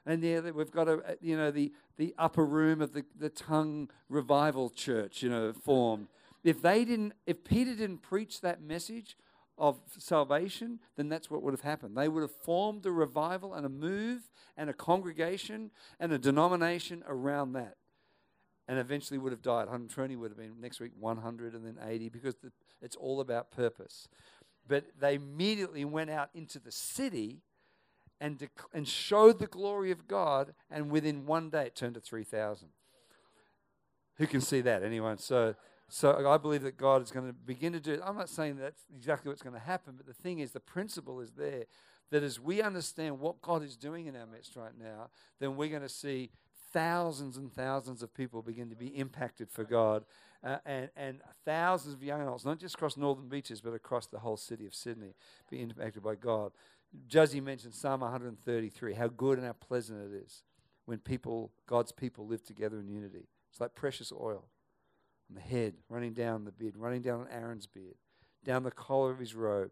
And 0.09 0.23
yeah, 0.23 0.41
we've 0.41 0.71
got 0.71 0.89
a, 0.89 1.19
you 1.21 1.37
know, 1.37 1.51
the, 1.51 1.73
the 1.97 2.15
upper 2.19 2.45
room 2.45 2.81
of 2.81 2.93
the, 2.93 3.05
the 3.19 3.29
tongue 3.29 3.91
revival 4.09 4.71
church, 4.71 5.23
you 5.23 5.29
know, 5.29 5.53
formed. 5.53 6.09
If 6.43 6.63
they 6.63 6.85
didn't, 6.85 7.13
if 7.27 7.45
Peter 7.45 7.75
didn't 7.75 7.99
preach 7.99 8.41
that 8.41 8.63
message, 8.63 9.17
of 9.59 9.81
salvation, 9.99 10.79
then 10.97 11.09
that's 11.09 11.31
what 11.31 11.43
would 11.43 11.53
have 11.53 11.63
happened. 11.63 11.97
They 11.97 12.09
would 12.09 12.23
have 12.23 12.31
formed 12.31 12.87
a 12.87 12.93
revival 12.93 13.55
and 13.55 13.67
a 13.67 13.69
move 13.69 14.23
and 14.57 14.71
a 14.71 14.73
congregation 14.73 15.71
and 15.99 16.13
a 16.13 16.19
denomination 16.19 17.03
around 17.09 17.53
that. 17.55 17.77
And 18.69 18.79
eventually 18.79 19.19
would 19.19 19.33
have 19.33 19.43
died. 19.43 19.67
120 19.67 20.15
would 20.17 20.31
have 20.31 20.39
been 20.39 20.61
next 20.61 20.79
week 20.79 20.93
100 20.99 21.55
and 21.55 21.67
then 21.67 21.79
80 21.85 22.09
because 22.11 22.37
the, 22.37 22.53
it's 22.81 22.97
all 22.97 23.21
about 23.21 23.51
purpose. 23.51 24.09
But 24.69 24.85
they 25.01 25.15
immediately 25.15 25.85
went 25.85 26.11
out 26.11 26.29
into 26.35 26.61
the 26.61 26.71
city 26.71 27.41
and, 28.21 28.39
dec- 28.39 28.49
and 28.73 28.87
showed 28.87 29.39
the 29.39 29.47
glory 29.47 29.91
of 29.91 30.09
God, 30.09 30.55
and 30.71 30.91
within 30.91 31.27
one 31.27 31.51
day 31.51 31.67
it 31.67 31.75
turned 31.75 31.95
to 31.95 32.01
3,000. 32.01 32.69
Who 34.17 34.27
can 34.27 34.41
see 34.41 34.61
that? 34.63 34.83
Anyone? 34.83 35.19
So 35.19 35.55
so 35.89 36.29
I 36.29 36.37
believe 36.37 36.63
that 36.63 36.77
God 36.77 37.03
is 37.03 37.11
going 37.11 37.27
to 37.27 37.33
begin 37.33 37.73
to 37.73 37.81
do 37.81 37.95
it. 37.95 38.01
I'm 38.05 38.17
not 38.17 38.29
saying 38.29 38.57
that's 38.57 38.85
exactly 38.95 39.31
what's 39.31 39.43
going 39.43 39.55
to 39.55 39.61
happen, 39.61 39.95
but 39.97 40.07
the 40.07 40.13
thing 40.13 40.39
is, 40.39 40.53
the 40.53 40.61
principle 40.61 41.21
is 41.21 41.33
there 41.33 41.65
that 42.11 42.23
as 42.23 42.39
we 42.39 42.61
understand 42.63 43.21
what 43.21 43.41
God 43.41 43.63
is 43.63 43.77
doing 43.77 44.07
in 44.07 44.15
our 44.15 44.27
midst 44.27 44.57
right 44.57 44.73
now, 44.79 45.09
then 45.41 45.57
we're 45.57 45.71
going 45.71 45.83
to 45.83 45.89
see 45.89 46.31
thousands 46.73 47.39
and 47.39 47.51
thousands 47.51 48.03
of 48.03 48.13
people 48.13 48.43
begin 48.43 48.69
to 48.69 48.77
be 48.77 48.89
impacted 48.89 49.51
for 49.51 49.65
God. 49.65 50.05
Uh, 50.45 50.59
and, 50.65 50.91
and 50.95 51.21
thousands 51.45 51.95
of 51.95 52.03
young 52.03 52.21
adults, 52.21 52.45
not 52.45 52.59
just 52.59 52.75
across 52.75 52.97
northern 52.97 53.29
beaches, 53.29 53.61
but 53.61 53.73
across 53.73 54.07
the 54.07 54.19
whole 54.19 54.37
city 54.37 54.67
of 54.67 54.75
Sydney, 54.75 55.15
be 55.51 55.61
impacted 55.61 56.03
by 56.03 56.15
God. 56.15 56.53
Juzzy 57.09 57.43
mentioned 57.43 57.75
Psalm 57.75 58.01
133, 58.01 58.95
how 58.95 59.09
good 59.09 59.39
and 59.39 59.47
how 59.47 59.53
pleasant 59.55 60.13
it 60.13 60.17
is 60.25 60.43
when 60.87 60.99
people, 60.99 61.53
God's 61.67 61.93
people, 61.93 62.27
live 62.27 62.43
together 62.43 62.79
in 62.79 62.89
unity. 62.89 63.29
It's 63.51 63.61
like 63.61 63.75
precious 63.75 64.13
oil 64.13 64.49
on 65.29 65.35
the 65.35 65.41
head, 65.41 65.75
running 65.89 66.15
down 66.15 66.45
the 66.45 66.53
beard, 66.53 66.77
running 66.77 67.03
down 67.03 67.27
Aaron's 67.31 67.67
beard, 67.67 67.97
down 68.45 68.63
the 68.63 68.71
collar 68.71 69.11
of 69.11 69.19
his 69.19 69.35
robe. 69.35 69.71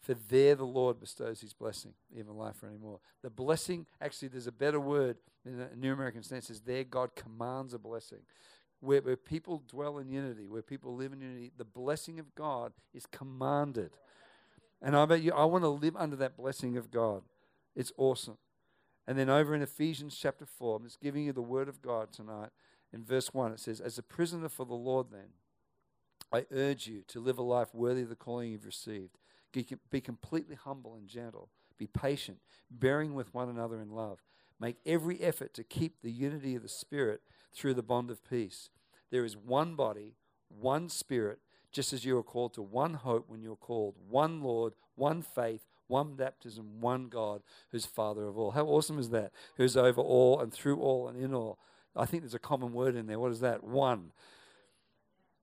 For 0.00 0.14
there 0.14 0.54
the 0.54 0.64
Lord 0.64 1.00
bestows 1.00 1.40
his 1.40 1.52
blessing, 1.52 1.94
even 2.16 2.36
life 2.36 2.56
for 2.56 2.66
anymore. 2.66 3.00
The 3.22 3.30
blessing, 3.30 3.86
actually, 4.00 4.28
there's 4.28 4.46
a 4.46 4.52
better 4.52 4.80
word 4.80 5.16
in 5.44 5.58
the 5.58 5.68
New 5.76 5.92
American 5.92 6.22
Standard 6.22 6.44
says, 6.44 6.60
there 6.60 6.84
God 6.84 7.14
commands 7.14 7.74
a 7.74 7.78
blessing. 7.78 8.20
where, 8.80 9.00
where 9.00 9.16
people 9.16 9.62
dwell 9.68 9.98
in 9.98 10.08
unity, 10.08 10.48
where 10.48 10.62
people 10.62 10.94
live 10.94 11.12
in 11.12 11.20
unity, 11.20 11.52
the 11.56 11.64
blessing 11.64 12.18
of 12.18 12.34
God 12.34 12.72
is 12.94 13.06
commanded. 13.06 13.90
And 14.82 14.96
I 14.96 15.04
bet 15.06 15.22
you, 15.22 15.32
I 15.32 15.44
want 15.44 15.64
to 15.64 15.68
live 15.68 15.96
under 15.96 16.16
that 16.16 16.36
blessing 16.36 16.76
of 16.76 16.90
God. 16.90 17.22
It's 17.74 17.92
awesome. 17.96 18.38
And 19.06 19.18
then 19.18 19.30
over 19.30 19.54
in 19.54 19.62
Ephesians 19.62 20.16
chapter 20.20 20.46
4, 20.46 20.76
I'm 20.76 20.84
just 20.84 21.00
giving 21.00 21.24
you 21.24 21.32
the 21.32 21.42
word 21.42 21.68
of 21.68 21.80
God 21.82 22.12
tonight. 22.12 22.50
In 22.92 23.04
verse 23.04 23.32
1, 23.32 23.52
it 23.52 23.60
says, 23.60 23.80
As 23.80 23.98
a 23.98 24.02
prisoner 24.02 24.48
for 24.48 24.66
the 24.66 24.74
Lord, 24.74 25.08
then, 25.10 25.28
I 26.32 26.44
urge 26.52 26.86
you 26.86 27.02
to 27.08 27.20
live 27.20 27.38
a 27.38 27.42
life 27.42 27.74
worthy 27.74 28.02
of 28.02 28.08
the 28.08 28.16
calling 28.16 28.50
you've 28.50 28.66
received. 28.66 29.18
Be 29.52 30.00
completely 30.00 30.56
humble 30.56 30.94
and 30.94 31.08
gentle. 31.08 31.50
Be 31.78 31.86
patient, 31.86 32.38
bearing 32.70 33.14
with 33.14 33.32
one 33.32 33.48
another 33.48 33.80
in 33.80 33.90
love. 33.90 34.22
Make 34.58 34.76
every 34.84 35.20
effort 35.20 35.54
to 35.54 35.64
keep 35.64 36.02
the 36.02 36.10
unity 36.10 36.54
of 36.54 36.62
the 36.62 36.68
Spirit 36.68 37.20
through 37.54 37.74
the 37.74 37.82
bond 37.82 38.10
of 38.10 38.28
peace. 38.28 38.70
There 39.10 39.24
is 39.24 39.36
one 39.36 39.74
body, 39.74 40.16
one 40.48 40.88
Spirit, 40.88 41.38
just 41.76 41.92
as 41.92 42.06
you 42.06 42.16
are 42.16 42.22
called 42.22 42.54
to 42.54 42.62
one 42.62 42.94
hope 42.94 43.26
when 43.28 43.42
you're 43.42 43.54
called, 43.54 43.94
one 44.08 44.42
Lord, 44.42 44.72
one 44.94 45.20
faith, 45.20 45.66
one 45.88 46.14
baptism, 46.14 46.80
one 46.80 47.08
God, 47.08 47.42
who's 47.70 47.84
Father 47.84 48.26
of 48.26 48.38
all. 48.38 48.52
How 48.52 48.64
awesome 48.64 48.98
is 48.98 49.10
that? 49.10 49.30
Who's 49.58 49.76
over 49.76 50.00
all 50.00 50.40
and 50.40 50.50
through 50.50 50.80
all 50.80 51.06
and 51.06 51.22
in 51.22 51.34
all. 51.34 51.58
I 51.94 52.06
think 52.06 52.22
there's 52.22 52.32
a 52.32 52.38
common 52.38 52.72
word 52.72 52.96
in 52.96 53.06
there. 53.06 53.18
What 53.18 53.30
is 53.30 53.40
that? 53.40 53.62
One. 53.62 54.12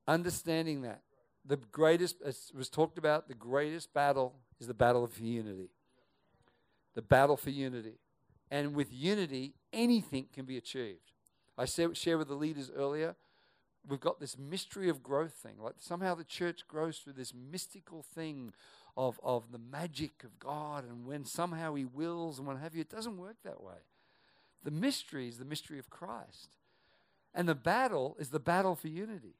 Understanding 0.07 0.81
that. 0.81 1.01
The 1.45 1.57
greatest, 1.57 2.15
as 2.25 2.51
was 2.57 2.67
talked 2.67 2.97
about, 2.97 3.27
the 3.27 3.35
greatest 3.35 3.93
battle 3.93 4.33
is 4.59 4.65
the 4.65 4.73
battle 4.73 5.05
for 5.05 5.21
unity. 5.21 5.69
The 6.95 7.03
battle 7.03 7.37
for 7.37 7.51
unity. 7.51 7.99
And 8.49 8.73
with 8.73 8.91
unity, 8.91 9.53
anything 9.71 10.25
can 10.33 10.45
be 10.45 10.57
achieved. 10.57 11.11
I 11.59 11.65
shared 11.65 12.17
with 12.17 12.27
the 12.27 12.33
leaders 12.33 12.71
earlier, 12.75 13.15
we've 13.87 13.99
got 13.99 14.19
this 14.19 14.37
mystery 14.37 14.89
of 14.89 15.03
growth 15.03 15.33
thing. 15.33 15.55
Like 15.59 15.75
somehow 15.79 16.15
the 16.15 16.23
church 16.23 16.67
grows 16.67 16.97
through 16.97 17.13
this 17.13 17.33
mystical 17.33 18.03
thing 18.03 18.53
of, 18.95 19.19
of 19.23 19.51
the 19.51 19.59
magic 19.59 20.23
of 20.23 20.39
God, 20.39 20.83
and 20.87 21.05
when 21.05 21.25
somehow 21.25 21.73
He 21.75 21.85
wills 21.85 22.37
and 22.37 22.47
what 22.47 22.57
have 22.57 22.75
you. 22.75 22.81
It 22.81 22.89
doesn't 22.89 23.17
work 23.17 23.37
that 23.43 23.61
way. 23.61 23.81
The 24.63 24.71
mystery 24.71 25.27
is 25.27 25.37
the 25.37 25.45
mystery 25.45 25.79
of 25.79 25.89
Christ. 25.89 26.55
And 27.33 27.49
the 27.49 27.55
battle 27.55 28.15
is 28.19 28.29
the 28.29 28.39
battle 28.39 28.75
for 28.75 28.87
unity. 28.87 29.35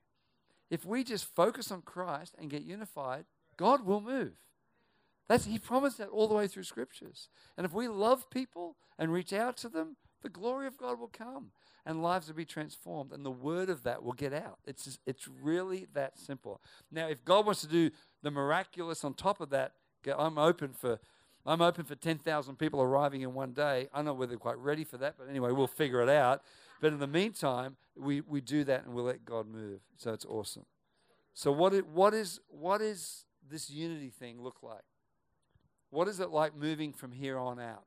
If 0.69 0.85
we 0.85 1.03
just 1.03 1.25
focus 1.35 1.71
on 1.71 1.83
Christ 1.83 2.33
and 2.39 2.49
get 2.49 2.63
unified, 2.63 3.25
God 3.57 3.85
will 3.85 4.01
move. 4.01 4.33
That's, 5.27 5.45
he 5.45 5.59
promised 5.59 5.99
that 5.99 6.09
all 6.09 6.27
the 6.27 6.33
way 6.33 6.47
through 6.47 6.63
scriptures. 6.63 7.29
And 7.55 7.65
if 7.65 7.71
we 7.71 7.87
love 7.87 8.29
people 8.29 8.75
and 8.97 9.13
reach 9.13 9.31
out 9.31 9.55
to 9.57 9.69
them, 9.69 9.95
the 10.21 10.29
glory 10.29 10.67
of 10.67 10.77
God 10.77 10.99
will 10.99 11.07
come 11.07 11.51
and 11.85 12.01
lives 12.01 12.27
will 12.27 12.35
be 12.35 12.45
transformed 12.45 13.11
and 13.11 13.25
the 13.25 13.31
word 13.31 13.69
of 13.69 13.83
that 13.83 14.03
will 14.03 14.13
get 14.13 14.33
out. 14.33 14.59
It's, 14.65 14.85
just, 14.85 14.99
it's 15.05 15.27
really 15.27 15.87
that 15.93 16.17
simple. 16.17 16.61
Now, 16.91 17.07
if 17.07 17.23
God 17.25 17.45
wants 17.45 17.61
to 17.61 17.67
do 17.67 17.91
the 18.21 18.31
miraculous 18.31 19.03
on 19.03 19.13
top 19.13 19.41
of 19.41 19.49
that, 19.49 19.73
I'm 20.17 20.37
open 20.37 20.73
for 20.73 20.99
I'm 21.45 21.61
open 21.61 21.83
for 21.83 21.95
10,000 21.95 22.55
people 22.57 22.81
arriving 22.81 23.21
in 23.21 23.33
one 23.33 23.51
day. 23.51 23.89
I 23.93 23.97
don't 23.97 24.05
know 24.05 24.13
whether 24.13 24.29
they're 24.29 24.37
quite 24.37 24.57
ready 24.57 24.85
for 24.85 24.97
that, 24.99 25.15
but 25.17 25.27
anyway, 25.29 25.51
we'll 25.51 25.67
figure 25.67 26.01
it 26.01 26.07
out. 26.07 26.41
But 26.79 26.93
in 26.93 26.99
the 26.99 27.07
meantime, 27.07 27.75
we, 27.97 28.21
we 28.21 28.39
do 28.39 28.63
that 28.63 28.85
and 28.85 28.93
we'll 28.93 29.05
let 29.05 29.25
God 29.25 29.47
move. 29.47 29.81
So 29.97 30.13
it's 30.13 30.25
awesome. 30.25 30.65
So 31.33 31.51
what, 31.51 31.73
what, 31.87 32.13
is, 32.13 32.39
what 32.47 32.81
is 32.81 33.25
this 33.49 33.69
unity 33.69 34.09
thing 34.09 34.41
look 34.41 34.63
like? 34.63 34.83
What 35.89 36.07
is 36.07 36.19
it 36.19 36.29
like 36.29 36.55
moving 36.55 36.93
from 36.93 37.11
here 37.11 37.37
on 37.37 37.59
out? 37.59 37.83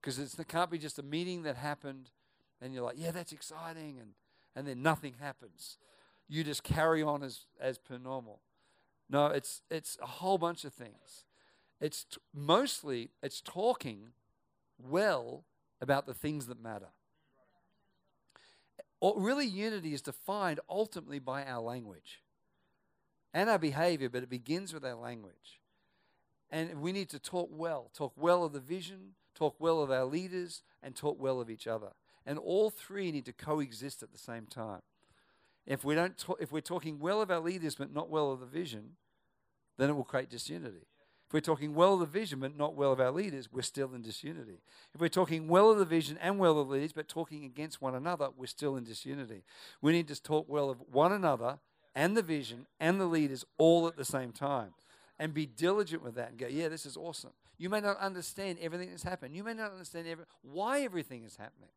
Because 0.00 0.18
it 0.18 0.48
can't 0.48 0.70
be 0.70 0.78
just 0.78 0.98
a 0.98 1.02
meeting 1.02 1.44
that 1.44 1.56
happened 1.56 2.10
and 2.64 2.72
you're 2.72 2.82
like, 2.82 2.96
yeah, 2.98 3.10
that's 3.10 3.32
exciting, 3.32 3.98
and, 4.00 4.12
and 4.56 4.66
then 4.66 4.82
nothing 4.82 5.14
happens. 5.20 5.76
You 6.28 6.42
just 6.42 6.62
carry 6.62 7.02
on 7.02 7.22
as, 7.22 7.40
as 7.60 7.76
per 7.76 7.98
normal. 7.98 8.40
No, 9.10 9.26
it's, 9.26 9.60
it's 9.70 9.98
a 10.02 10.06
whole 10.06 10.38
bunch 10.38 10.64
of 10.64 10.72
things. 10.72 11.26
It's 11.78 12.04
t- 12.04 12.16
mostly, 12.34 13.10
it's 13.22 13.42
talking 13.42 14.12
well 14.78 15.44
about 15.82 16.06
the 16.06 16.14
things 16.14 16.46
that 16.46 16.60
matter. 16.62 16.88
Or 18.98 19.20
really, 19.20 19.46
unity 19.46 19.92
is 19.92 20.00
defined 20.00 20.60
ultimately 20.66 21.18
by 21.18 21.44
our 21.44 21.60
language 21.60 22.22
and 23.34 23.50
our 23.50 23.58
behavior, 23.58 24.08
but 24.08 24.22
it 24.22 24.30
begins 24.30 24.72
with 24.72 24.86
our 24.86 24.94
language. 24.94 25.60
And 26.50 26.80
we 26.80 26.92
need 26.92 27.10
to 27.10 27.18
talk 27.18 27.50
well, 27.52 27.90
talk 27.94 28.14
well 28.16 28.44
of 28.44 28.54
the 28.54 28.60
vision, 28.60 29.16
talk 29.34 29.56
well 29.58 29.82
of 29.82 29.90
our 29.90 30.06
leaders, 30.06 30.62
and 30.82 30.96
talk 30.96 31.20
well 31.20 31.42
of 31.42 31.50
each 31.50 31.66
other. 31.66 31.90
And 32.26 32.38
all 32.38 32.70
three 32.70 33.12
need 33.12 33.26
to 33.26 33.32
coexist 33.32 34.02
at 34.02 34.12
the 34.12 34.18
same 34.18 34.46
time. 34.46 34.80
If, 35.66 35.84
we 35.84 35.94
don't 35.94 36.16
talk, 36.16 36.38
if 36.40 36.52
we're 36.52 36.60
talking 36.60 36.98
well 36.98 37.22
of 37.22 37.30
our 37.30 37.40
leaders 37.40 37.74
but 37.74 37.92
not 37.92 38.10
well 38.10 38.32
of 38.32 38.40
the 38.40 38.46
vision, 38.46 38.96
then 39.78 39.90
it 39.90 39.94
will 39.94 40.04
create 40.04 40.30
disunity. 40.30 40.86
If 41.26 41.32
we're 41.32 41.40
talking 41.40 41.74
well 41.74 41.94
of 41.94 42.00
the 42.00 42.06
vision 42.06 42.40
but 42.40 42.56
not 42.56 42.74
well 42.74 42.92
of 42.92 43.00
our 43.00 43.10
leaders, 43.10 43.50
we're 43.50 43.62
still 43.62 43.94
in 43.94 44.02
disunity. 44.02 44.60
If 44.94 45.00
we're 45.00 45.08
talking 45.08 45.48
well 45.48 45.70
of 45.70 45.78
the 45.78 45.84
vision 45.84 46.18
and 46.20 46.38
well 46.38 46.58
of 46.58 46.68
the 46.68 46.74
leaders 46.74 46.92
but 46.92 47.08
talking 47.08 47.44
against 47.44 47.80
one 47.80 47.94
another, 47.94 48.28
we're 48.36 48.46
still 48.46 48.76
in 48.76 48.84
disunity. 48.84 49.42
We 49.80 49.92
need 49.92 50.08
to 50.08 50.22
talk 50.22 50.46
well 50.48 50.70
of 50.70 50.82
one 50.92 51.12
another 51.12 51.58
and 51.94 52.16
the 52.16 52.22
vision 52.22 52.66
and 52.78 53.00
the 53.00 53.06
leaders 53.06 53.44
all 53.58 53.86
at 53.86 53.96
the 53.96 54.04
same 54.04 54.32
time 54.32 54.74
and 55.18 55.32
be 55.32 55.46
diligent 55.46 56.02
with 56.02 56.14
that 56.16 56.30
and 56.30 56.38
go, 56.38 56.46
yeah, 56.46 56.68
this 56.68 56.84
is 56.84 56.96
awesome. 56.96 57.32
You 57.56 57.70
may 57.70 57.80
not 57.80 57.98
understand 57.98 58.58
everything 58.60 58.90
that's 58.90 59.04
happened. 59.04 59.34
You 59.34 59.44
may 59.44 59.54
not 59.54 59.72
understand 59.72 60.08
every, 60.08 60.24
why 60.42 60.80
everything 60.80 61.24
is 61.24 61.36
happening. 61.36 61.70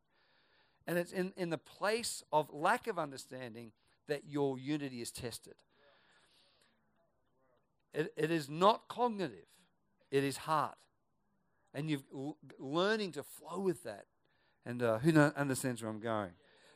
And 0.88 0.96
it's 0.96 1.12
in, 1.12 1.34
in 1.36 1.50
the 1.50 1.58
place 1.58 2.24
of 2.32 2.48
lack 2.50 2.86
of 2.86 2.98
understanding 2.98 3.72
that 4.08 4.22
your 4.26 4.58
unity 4.58 5.02
is 5.02 5.10
tested. 5.10 5.54
It, 7.92 8.10
it 8.16 8.30
is 8.30 8.48
not 8.48 8.88
cognitive, 8.88 9.46
it 10.10 10.24
is 10.24 10.38
heart. 10.38 10.78
And 11.74 11.90
you're 11.90 12.34
learning 12.58 13.12
to 13.12 13.22
flow 13.22 13.60
with 13.60 13.84
that. 13.84 14.06
And 14.64 14.82
uh, 14.82 14.98
who 14.98 15.16
understands 15.20 15.82
where 15.82 15.90
I'm 15.90 16.00
going? 16.00 16.30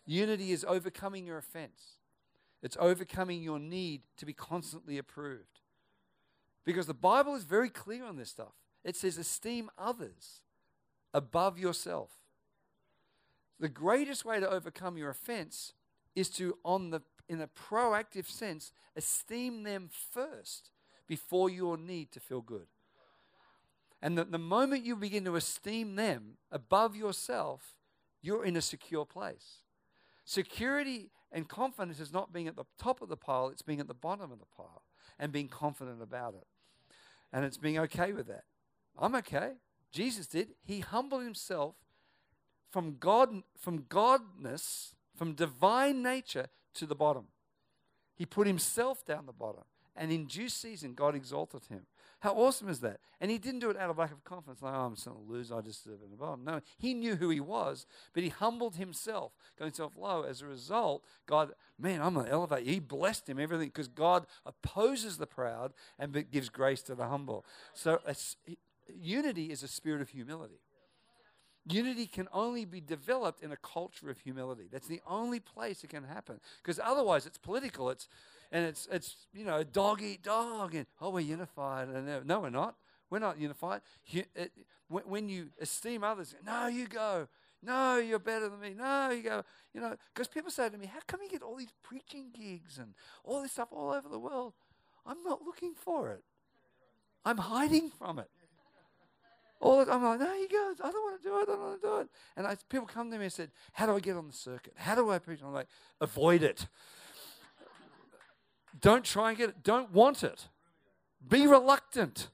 Unity 0.05 0.53
is 0.53 0.63
overcoming 0.69 1.27
your 1.27 1.39
offense, 1.39 1.97
it's 2.63 2.77
overcoming 2.79 3.43
your 3.43 3.59
need 3.59 4.03
to 4.19 4.27
be 4.27 4.35
constantly 4.35 4.99
approved. 4.99 5.61
Because 6.67 6.87
the 6.87 6.95
Bible 6.95 7.35
is 7.35 7.45
very 7.45 7.71
clear 7.71 8.05
on 8.05 8.17
this 8.17 8.29
stuff. 8.29 8.53
It 8.85 8.95
says, 8.95 9.17
esteem 9.17 9.71
others 9.79 10.43
above 11.15 11.59
yourself. 11.59 12.11
The 13.63 13.69
greatest 13.69 14.25
way 14.25 14.41
to 14.41 14.51
overcome 14.51 14.97
your 14.97 15.09
offense 15.09 15.73
is 16.17 16.29
to, 16.31 16.59
on 16.65 16.91
the, 16.91 17.01
in 17.29 17.41
a 17.41 17.47
proactive 17.47 18.29
sense, 18.29 18.73
esteem 18.97 19.63
them 19.63 19.89
first 19.89 20.73
before 21.07 21.49
your 21.49 21.77
need 21.77 22.11
to 22.11 22.19
feel 22.19 22.41
good. 22.41 22.67
And 24.03 24.19
the, 24.19 24.25
the 24.25 24.37
moment 24.37 24.85
you 24.85 24.97
begin 24.97 25.25
to 25.27 25.37
esteem 25.37 25.95
them 25.95 26.39
above 26.51 26.97
yourself, 26.97 27.77
you're 28.21 28.45
in 28.45 28.57
a 28.57 28.61
secure 28.61 29.07
place. 29.07 29.59
Security 30.25 31.13
and 31.31 31.49
confidence 31.49 32.01
is 32.01 32.13
not 32.13 32.33
being 32.33 32.49
at 32.49 32.57
the 32.57 32.67
top 32.81 33.01
of 33.01 33.09
the 33.09 33.17
pile, 33.17 33.47
it's 33.47 33.63
being 33.63 33.79
at 33.79 33.87
the 33.87 33.95
bottom 33.95 34.33
of 34.33 34.41
the 34.41 34.57
pile 34.57 34.83
and 35.21 35.31
being 35.31 35.47
confident 35.47 36.03
about 36.03 36.35
it. 36.35 36.49
And 37.33 37.45
it's 37.45 37.59
being 37.59 37.79
okay 37.79 38.13
with 38.13 38.27
that. 38.27 38.43
I'm 38.99 39.15
okay. 39.15 39.53
Jesus 39.93 40.27
did. 40.27 40.49
He 40.65 40.81
humbled 40.81 41.23
himself 41.23 41.77
from 42.73 42.97
God, 42.99 43.43
from 43.57 43.81
godness, 43.83 44.95
from 45.15 45.35
divine 45.35 46.03
nature 46.03 46.47
to 46.75 46.87
the 46.87 46.95
bottom. 46.95 47.27
He 48.17 48.27
put 48.27 48.47
himself 48.47 49.05
down 49.05 49.27
the 49.27 49.33
bottom. 49.33 49.65
And 49.95 50.11
in 50.11 50.25
due 50.25 50.49
season, 50.49 50.95
God 50.95 51.15
exalted 51.15 51.67
him. 51.67 51.83
How 52.21 52.33
awesome 52.33 52.71
is 52.71 52.81
that? 52.81 53.01
And 53.21 53.31
he 53.31 53.37
didn't 53.37 53.61
do 53.61 53.69
it 53.69 53.77
out 53.77 53.91
of 53.91 53.99
lack 53.99 54.11
of 54.11 54.25
confidence, 54.25 54.63
like, 54.63 54.73
oh, 54.73 54.77
I'm 54.77 54.95
going 54.95 54.97
to 54.97 55.31
lose, 55.33 55.53
I 55.53 55.61
just 55.61 55.85
deserve 55.85 56.01
it 56.03 56.19
bottom. 56.19 56.45
No, 56.45 56.61
he 56.79 56.95
knew 56.95 57.17
who 57.17 57.29
he 57.29 57.41
was, 57.41 57.85
but 58.15 58.23
he 58.23 58.31
humbled 58.31 58.77
himself, 58.77 59.33
got 59.59 59.67
himself 59.67 59.93
low. 59.99 60.23
As 60.23 60.41
a 60.41 60.47
result, 60.47 61.05
God, 61.27 61.53
man, 61.79 62.01
I'm 62.01 62.15
going 62.15 62.27
to 62.27 62.33
elevate. 62.33 62.65
You. 62.65 62.75
He 62.75 62.81
blessed 62.81 63.29
him, 63.29 63.39
everything, 63.39 63.69
because 63.69 63.89
God 63.89 64.25
opposes 64.47 65.19
the 65.19 65.27
proud 65.27 65.75
and 65.99 66.25
gives 66.31 66.49
grace 66.49 66.81
to 66.85 66.95
the 66.95 67.09
humble. 67.09 67.45
So 67.75 68.01
unity 68.89 69.51
is 69.51 69.63
a 69.63 69.69
spirit 69.69 70.01
of 70.01 70.09
humility. 70.09 70.61
Unity 71.67 72.07
can 72.07 72.29
only 72.33 72.65
be 72.65 72.81
developed 72.81 73.43
in 73.43 73.53
a 73.53 73.57
culture 73.57 74.11
of 74.11 74.19
humility. 74.19 74.69
That's 74.71 74.89
the 74.89 75.01
only 75.07 75.39
place 75.39 75.85
it 75.85 75.91
can 75.91 76.05
happen. 76.05 76.41
Because 76.63 76.81
otherwise, 76.83 77.25
it's 77.25 77.39
political. 77.39 77.89
It's 77.91 78.09
and 78.51 78.67
it's 78.67 78.89
it's 78.91 79.27
you 79.33 79.45
know 79.45 79.63
dog 79.63 80.03
eat 80.03 80.23
dog 80.23 80.75
and 80.75 80.87
oh 81.01 81.11
we're 81.11 81.21
unified 81.21 81.89
and 81.89 82.27
no 82.27 82.41
we're 82.41 82.51
not. 82.51 82.77
We're 83.11 83.19
not 83.19 83.39
unified. 83.39 83.83
When 84.89 85.29
you 85.29 85.51
esteem 85.61 86.03
others, 86.03 86.35
no 86.45 86.67
you 86.67 86.87
go. 86.89 87.29
No, 87.63 87.99
you're 87.99 88.19
better 88.19 88.49
than 88.49 88.59
me. 88.59 88.75
No, 88.77 89.11
you 89.11 89.23
go. 89.23 89.45
You 89.73 89.81
know, 89.81 89.97
because 90.13 90.27
people 90.27 90.51
say 90.51 90.69
to 90.69 90.77
me, 90.77 90.87
"How 90.87 90.99
come 91.07 91.21
you 91.23 91.29
get 91.29 91.43
all 91.43 91.55
these 91.55 91.73
preaching 91.83 92.31
gigs 92.37 92.79
and 92.79 92.95
all 93.23 93.41
this 93.41 93.53
stuff 93.53 93.69
all 93.71 93.93
over 93.93 94.09
the 94.09 94.19
world?" 94.19 94.55
I'm 95.07 95.23
not 95.23 95.43
looking 95.43 95.75
for 95.75 96.11
it. 96.11 96.25
I'm 97.25 97.39
hiding 97.39 97.91
from 97.91 98.19
it. 98.19 98.31
All 99.63 99.85
the, 99.85 99.93
I'm 99.93 100.03
like, 100.03 100.19
no, 100.19 100.35
he 100.35 100.49
goes, 100.49 100.81
I 100.83 100.91
don't 100.91 101.05
want 101.05 101.23
to 101.23 101.29
do 101.29 101.39
it, 101.39 101.43
I 101.43 101.45
don't 101.45 101.61
want 101.61 101.81
to 101.81 101.87
do 101.87 101.97
it. 101.99 102.09
And 102.37 102.47
I, 102.49 102.57
people 102.69 102.85
come 102.85 103.13
to 103.13 103.17
me 103.17 103.25
and 103.25 103.33
said, 103.33 103.53
how 103.73 103.87
do 103.87 103.95
I 103.95 104.01
get 104.01 104.17
on 104.17 104.27
the 104.27 104.33
circuit? 104.33 104.73
How 104.77 104.97
do 104.97 105.09
I 105.09 105.21
preach? 105.21 105.39
I'm 105.41 105.53
like, 105.53 105.69
avoid 106.01 106.43
it. 106.43 106.67
don't 108.81 109.05
try 109.05 109.29
and 109.29 109.39
get 109.39 109.51
it. 109.51 109.63
Don't 109.63 109.93
want 109.93 110.25
it. 110.25 110.49
Be 111.27 111.47
reluctant. 111.47 112.29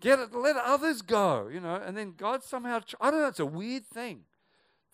Get 0.00 0.18
it. 0.18 0.34
Let 0.34 0.56
others 0.56 1.00
go, 1.00 1.48
you 1.48 1.60
know. 1.60 1.76
And 1.76 1.96
then 1.96 2.14
God 2.16 2.42
somehow, 2.42 2.80
I 3.00 3.12
don't 3.12 3.20
know, 3.20 3.28
it's 3.28 3.38
a 3.38 3.46
weird 3.46 3.86
thing. 3.86 4.22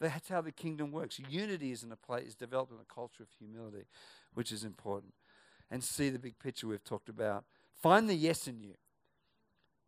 That's 0.01 0.29
how 0.29 0.43
the 0.43 0.53
kingdom 0.53 0.93
works. 0.93 1.19
Unity 1.31 1.73
is 1.73 1.83
in 1.83 1.91
a 1.91 1.97
place, 1.97 2.29
is 2.29 2.35
developed 2.35 2.73
in 2.73 2.79
a 2.79 2.95
culture 2.95 3.23
of 3.23 3.31
humility, 3.39 3.87
which 4.35 4.53
is 4.53 4.65
important. 4.65 5.15
And 5.71 5.83
see 5.83 6.11
the 6.11 6.19
big 6.19 6.39
picture 6.39 6.67
we've 6.67 6.85
talked 6.85 7.09
about. 7.09 7.45
Find 7.83 8.07
the 8.07 8.15
yes 8.15 8.47
in 8.47 8.61
you. 8.61 8.75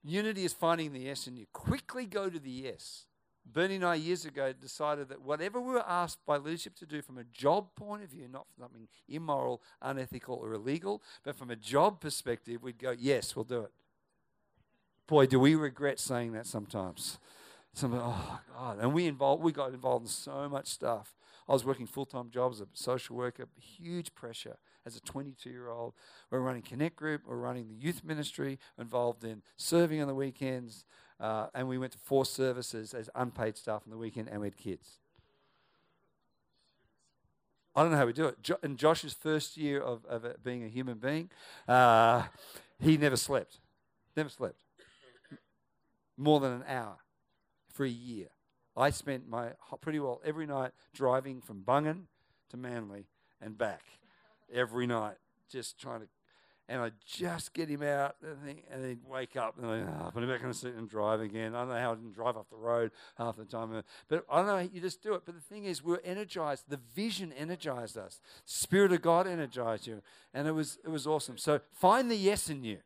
Unity 0.03 0.45
is 0.45 0.53
finding 0.53 0.93
the 0.93 1.01
yes 1.01 1.27
in 1.27 1.37
you. 1.37 1.47
Quickly 1.53 2.07
go 2.07 2.31
to 2.31 2.39
the 2.39 2.51
yes. 2.51 3.07
Bernie 3.45 3.77
and 3.77 3.85
I 3.85 3.97
years 3.97 4.25
ago 4.25 4.53
decided 4.53 5.09
that 5.09 5.23
whatever 5.23 5.61
we 5.61 5.73
were 5.73 5.89
asked 5.89 6.25
by 6.25 6.37
leadership 6.37 6.77
to 6.77 6.87
do 6.87 7.03
from 7.03 7.19
a 7.19 7.25
job 7.25 7.75
point 7.75 8.03
of 8.03 8.11
view, 8.11 8.29
not 8.29 8.47
from 8.47 8.65
something 8.65 8.89
immoral, 9.09 9.63
unethical, 9.83 10.37
or 10.37 10.53
illegal, 10.53 11.03
but 11.25 11.37
from 11.37 11.51
a 11.51 11.57
job 11.57 12.01
perspective, 12.01 12.63
we'd 12.63 12.79
go, 12.79 12.95
yes, 12.97 13.35
we'll 13.35 13.45
do 13.45 13.63
it. 13.63 13.73
Boy, 15.07 15.27
do 15.27 15.41
we 15.41 15.55
regret 15.55 15.99
saying 15.99 16.33
that 16.33 16.47
sometimes. 16.47 17.19
Some, 17.73 17.95
oh 17.95 18.41
God, 18.55 18.79
and 18.81 18.93
we 18.93 19.07
involved, 19.07 19.43
we 19.43 19.53
got 19.53 19.73
involved 19.73 20.05
in 20.05 20.11
so 20.11 20.49
much 20.49 20.67
stuff. 20.67 21.15
I 21.51 21.53
was 21.53 21.65
working 21.65 21.87
full 21.87 22.07
time 22.07 22.31
jobs 22.31 22.61
as 22.61 22.69
a 22.69 22.71
social 22.75 23.17
worker, 23.17 23.49
huge 23.59 24.15
pressure 24.15 24.57
as 24.87 24.95
a 24.95 25.01
22 25.01 25.51
year 25.51 25.69
old. 25.69 25.95
We're 26.31 26.39
running 26.39 26.63
Connect 26.63 26.95
Group, 26.95 27.23
we're 27.27 27.39
running 27.39 27.67
the 27.67 27.75
youth 27.75 28.05
ministry, 28.05 28.61
involved 28.79 29.25
in 29.25 29.43
serving 29.57 30.01
on 30.01 30.07
the 30.07 30.15
weekends, 30.15 30.85
uh, 31.19 31.49
and 31.53 31.67
we 31.67 31.77
went 31.77 31.91
to 31.93 31.99
four 31.99 32.25
services 32.25 32.95
as 32.95 33.11
unpaid 33.17 33.57
staff 33.57 33.83
on 33.85 33.91
the 33.91 33.99
weekend, 33.99 34.29
and 34.29 34.41
we 34.41 34.47
had 34.47 34.57
kids. 34.57 35.01
I 37.75 37.83
don't 37.83 37.91
know 37.91 37.99
how 37.99 38.07
we 38.07 38.13
do 38.13 38.27
it. 38.27 38.41
Jo- 38.43 38.59
in 38.63 38.77
Josh's 38.77 39.13
first 39.13 39.57
year 39.57 39.81
of, 39.81 40.05
of 40.05 40.25
being 40.45 40.63
a 40.63 40.69
human 40.69 40.99
being, 40.99 41.31
uh, 41.67 42.23
he 42.79 42.97
never 42.97 43.17
slept. 43.17 43.59
Never 44.17 44.29
slept. 44.29 44.63
More 46.17 46.39
than 46.39 46.53
an 46.53 46.65
hour 46.69 46.99
for 47.73 47.85
a 47.85 47.91
year. 47.91 48.29
I 48.81 48.90
spent 48.90 49.29
my 49.29 49.51
pretty 49.83 50.01
well 50.01 50.23
every 50.25 50.47
night 50.47 50.73
driving 50.95 51.43
from 51.43 51.62
Bungan 51.62 52.05
to 52.49 52.57
Manly 52.57 53.07
and 53.40 53.59
back 53.59 53.83
every 54.53 54.87
night, 54.87 55.16
just 55.51 55.79
trying 55.79 56.01
to. 56.01 56.07
And 56.66 56.81
I 56.81 56.93
just 57.05 57.53
get 57.53 57.69
him 57.69 57.83
out, 57.83 58.14
and, 58.23 58.61
and 58.71 58.87
he'd 58.87 59.05
wake 59.05 59.37
up, 59.37 59.59
and 59.59 59.66
I 59.66 59.81
oh, 59.81 59.88
ah, 60.03 60.11
put 60.11 60.23
him 60.23 60.29
back 60.29 60.40
on 60.43 60.49
the 60.49 60.55
seat 60.55 60.75
and 60.79 60.88
drive 60.88 61.21
again. 61.21 61.53
I 61.53 61.61
don't 61.61 61.71
know 61.71 61.75
how 61.75 61.90
I 61.90 61.95
didn't 61.97 62.14
drive 62.14 62.37
off 62.37 62.49
the 62.49 62.57
road 62.57 62.93
half 63.19 63.37
the 63.37 63.45
time, 63.45 63.75
uh, 63.75 63.83
but 64.07 64.25
I 64.31 64.37
don't 64.37 64.47
know. 64.47 64.71
You 64.73 64.81
just 64.81 65.03
do 65.03 65.14
it. 65.14 65.23
But 65.27 65.35
the 65.35 65.40
thing 65.40 65.64
is, 65.64 65.83
we 65.83 65.95
we're 65.95 66.01
energized. 66.05 66.66
The 66.69 66.79
vision 66.95 67.33
energized 67.33 67.99
us. 67.99 68.21
Spirit 68.45 68.93
of 68.93 69.03
God 69.03 69.27
energized 69.27 69.88
you, 69.88 70.01
and 70.33 70.47
it 70.47 70.53
was 70.53 70.79
it 70.85 70.90
was 70.90 71.09
awesome. 71.09 71.38
So 71.38 71.61
find 71.73 72.09
the 72.09 72.16
yes 72.16 72.49
in 72.49 72.62
you. 72.62 72.79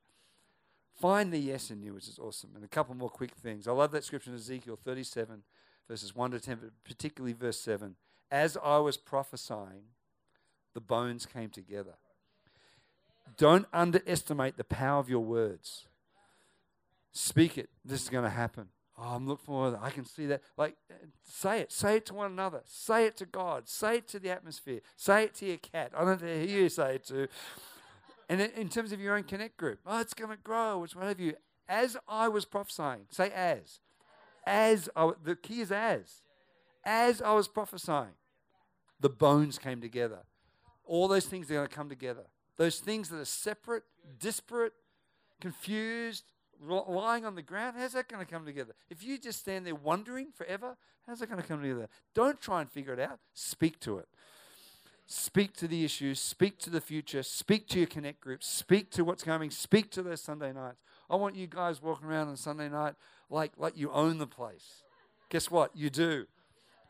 Find 0.99 1.33
the 1.33 1.39
yes 1.39 1.71
in 1.71 1.83
you, 1.83 1.93
which 1.93 2.09
is 2.09 2.19
awesome. 2.19 2.51
And 2.55 2.65
a 2.65 2.69
couple 2.69 2.95
more 2.95 3.11
quick 3.11 3.33
things. 3.35 3.69
I 3.69 3.73
love 3.73 3.91
that 3.93 4.05
scripture 4.05 4.31
in 4.31 4.37
Ezekiel 4.37 4.79
37, 4.83 5.43
verses 5.89 6.15
1 6.15 6.33
to 6.33 6.41
10, 6.41 6.59
but 6.61 6.71
particularly 6.85 7.33
verse 7.33 7.61
7. 7.61 7.97
As 8.31 8.57
I 8.63 8.79
was 8.79 8.97
prophesying, 8.97 9.85
the 10.75 10.81
bones 10.81 11.27
came 11.27 11.51
together. 11.51 11.95
Don't 13.37 13.67
underestimate 13.73 14.57
the 14.57 14.65
power 14.65 14.99
of 14.99 15.09
your 15.09 15.25
words. 15.25 15.87
Speak 17.13 17.57
it. 17.59 17.71
This 17.85 18.03
is 18.03 18.09
going 18.09 18.25
to 18.25 18.31
happen. 18.31 18.69
Oh, 18.99 19.15
I'm 19.15 19.27
looking 19.27 19.45
forward. 19.45 19.79
I 19.81 19.91
can 19.91 20.05
see 20.05 20.27
that. 20.27 20.43
Like, 20.57 20.77
say 21.23 21.61
it. 21.61 21.73
Say 21.73 21.97
it 21.97 22.07
to 22.07 22.15
one 22.15 22.31
another. 22.31 22.63
Say 22.65 23.07
it 23.07 23.17
to 23.19 23.27
God. 23.27 23.69
Say 23.69 23.97
it 23.97 24.09
to 24.09 24.19
the 24.19 24.31
atmosphere. 24.31 24.81
Say 24.97 25.25
it 25.25 25.35
to 25.37 25.47
your 25.47 25.57
cat. 25.57 25.93
I 25.97 26.05
don't 26.05 26.21
who 26.21 26.27
you 26.27 26.69
say 26.69 26.97
it 26.97 27.05
to. 27.07 27.29
And 28.29 28.41
in 28.41 28.69
terms 28.69 28.93
of 28.93 29.01
your 29.01 29.17
own 29.17 29.25
connect 29.25 29.57
group, 29.57 29.81
oh, 29.87 30.01
it's 30.01 30.15
going 30.15 30.31
to 30.31 30.37
grow. 30.37 30.83
It's 30.85 30.95
what 30.95 31.07
have 31.07 31.21
you. 31.21 31.35
As 31.69 31.97
I 32.09 32.29
was 32.29 32.45
prophesying, 32.45 33.07
say 33.11 33.31
as. 33.31 33.81
As 34.47 34.89
I, 34.95 35.13
the 35.23 35.37
key 35.37 35.61
is 35.61 35.73
as. 35.73 36.23
As 36.85 37.23
I 37.23 37.33
was 37.33 37.49
prophesying, 37.49 38.15
the 39.01 39.09
bones 39.09 39.59
came 39.59 39.81
together. 39.81 40.21
All 40.85 41.09
those 41.09 41.27
things 41.27 41.51
are 41.51 41.55
going 41.55 41.69
to 41.69 41.75
come 41.75 41.89
together. 41.89 42.25
Those 42.57 42.79
things 42.79 43.09
that 43.09 43.19
are 43.19 43.25
separate, 43.25 43.85
disparate, 44.19 44.75
confused, 45.41 46.25
lying 46.61 47.25
on 47.25 47.35
the 47.35 47.43
ground, 47.43 47.77
how's 47.79 47.93
that 47.95 48.09
going 48.09 48.25
to 48.25 48.31
come 48.31 48.45
together? 48.45 48.75
If 48.91 49.05
you 49.05 49.19
just 49.19 49.41
stand 49.41 49.67
there 49.67 49.75
wondering 49.75 50.29
forever, 50.35 50.77
how's 51.07 51.21
that 51.21 51.29
going 51.29 51.41
to 51.41 51.47
come 51.47 51.63
together? 51.63 51.89
Don't 52.15 52.41
try 52.41 52.61
and 52.61 52.71
figure 52.71 52.93
it 52.93 53.01
out. 53.01 53.19
Speak 53.33 53.81
to 53.81 53.99
it. 53.99 54.09
Speak 55.07 55.55
to 55.57 55.69
the 55.69 55.85
issues, 55.85 56.19
speak 56.19 56.59
to 56.61 56.71
the 56.71 56.81
future, 56.81 57.23
speak 57.23 57.69
to 57.69 57.79
your 57.79 57.87
connect 57.87 58.21
groups, 58.23 58.47
speak 58.47 58.91
to 58.93 59.05
what's 59.05 59.23
coming, 59.23 59.51
speak 59.51 59.91
to 59.91 60.03
those 60.03 60.23
Sunday 60.23 60.51
nights. 60.51 60.81
I 61.11 61.17
want 61.17 61.37
you 61.37 61.47
guys 61.47 61.83
walking 61.83 62.09
around 62.09 62.29
on 62.29 62.37
Sunday 62.37 62.69
night 62.69 62.95
like, 63.31 63.53
like 63.57 63.77
you 63.77 63.91
own 63.91 64.19
the 64.19 64.27
place. 64.27 64.83
Guess 65.31 65.51
what? 65.51 65.77
You 65.77 65.91
do. 65.91 66.27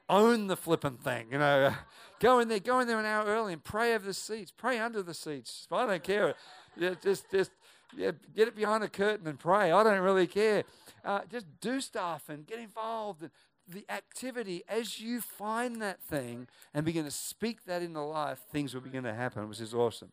Own 0.09 0.49
the 0.49 0.57
flipping 0.57 0.99
thing. 0.99 1.29
You 1.33 1.39
know, 1.39 1.75
go 2.21 2.39
in 2.39 2.49
there, 2.49 2.61
go 2.61 2.81
in 2.81 2.87
there 2.87 2.99
an 2.99 3.07
hour 3.07 3.25
early 3.27 3.53
and 3.53 3.65
pray 3.65 3.95
over 3.95 4.05
the 4.05 4.15
seats, 4.15 4.53
pray 4.57 4.79
under 4.79 5.03
the 5.03 5.15
seats. 5.15 5.67
I 5.71 5.87
don't 5.87 6.03
care. 6.03 6.35
Yeah, 6.77 6.95
just, 7.03 7.31
just 7.31 7.51
yeah, 7.97 8.11
get 8.35 8.49
it 8.49 8.57
behind 8.57 8.85
a 8.85 8.89
curtain 8.89 9.27
and 9.27 9.39
pray. 9.39 9.73
I 9.73 9.83
don't 9.83 10.01
really 10.01 10.27
care. 10.27 10.65
Uh, 11.05 11.21
just 11.31 11.47
do 11.61 11.81
stuff 11.81 12.29
and 12.29 12.47
get 12.47 12.59
involved 12.59 13.23
and 13.23 13.31
the 13.69 13.85
activity, 13.89 14.63
as 14.69 15.01
you 15.01 15.21
find 15.21 15.81
that 15.81 16.03
thing 16.03 16.49
and 16.73 16.85
begin 16.85 17.05
to 17.05 17.11
speak 17.11 17.65
that 17.65 17.83
into 17.83 18.01
life, 18.01 18.41
things 18.53 18.75
will 18.75 18.81
begin 18.81 19.05
to 19.05 19.15
happen, 19.15 19.49
which 19.49 19.61
is 19.61 19.75
awesome. 19.75 20.13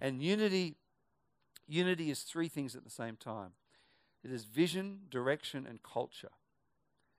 And 0.00 0.22
unity, 0.22 0.76
unity 1.66 2.10
is 2.10 2.22
three 2.22 2.48
things 2.48 2.74
at 2.76 2.84
the 2.84 2.90
same 2.90 3.16
time. 3.16 3.52
It 4.24 4.30
is 4.30 4.44
vision, 4.44 5.00
direction, 5.10 5.66
and 5.68 5.82
culture. 5.82 6.30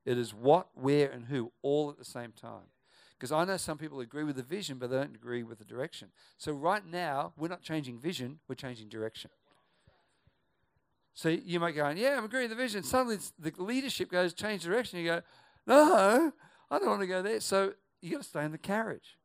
It 0.06 0.18
is 0.18 0.34
what, 0.34 0.68
where, 0.74 1.10
and 1.10 1.26
who 1.26 1.52
all 1.62 1.90
at 1.90 1.98
the 1.98 2.06
same 2.06 2.32
time. 2.32 2.70
Because 3.18 3.32
I 3.32 3.46
know 3.46 3.58
some 3.58 3.78
people 3.78 4.00
agree 4.02 4.24
with 4.24 4.36
the 4.36 4.44
vision, 4.44 4.78
but 4.78 4.90
they 4.90 4.98
don't 4.98 5.16
agree 5.16 5.44
with 5.44 5.60
the 5.60 5.66
direction. 5.66 6.10
So 6.38 6.52
right 6.52 6.86
now, 6.86 7.34
we're 7.38 7.48
not 7.48 7.62
changing 7.62 8.00
vision, 8.00 8.40
we're 8.48 8.56
changing 8.56 8.90
direction. 8.90 9.32
So 11.14 11.30
you 11.30 11.60
might 11.60 11.76
go, 11.76 11.88
yeah, 11.90 12.18
I'm 12.18 12.26
agreeing 12.26 12.50
with 12.50 12.58
the 12.58 12.64
vision. 12.64 12.84
Suddenly 12.84 13.20
the 13.40 13.54
leadership 13.60 14.10
goes, 14.10 14.34
change 14.34 14.64
direction. 14.64 15.00
You 15.00 15.06
go, 15.06 15.22
no, 15.68 16.34
I 16.70 16.80
don't 16.80 16.90
want 16.90 17.02
to 17.02 17.08
go 17.08 17.22
there. 17.22 17.40
So 17.40 17.74
you 18.02 18.12
got 18.12 18.24
to 18.24 18.28
stay 18.28 18.44
in 18.44 18.52
the 18.52 18.58
carriage. 18.58 19.18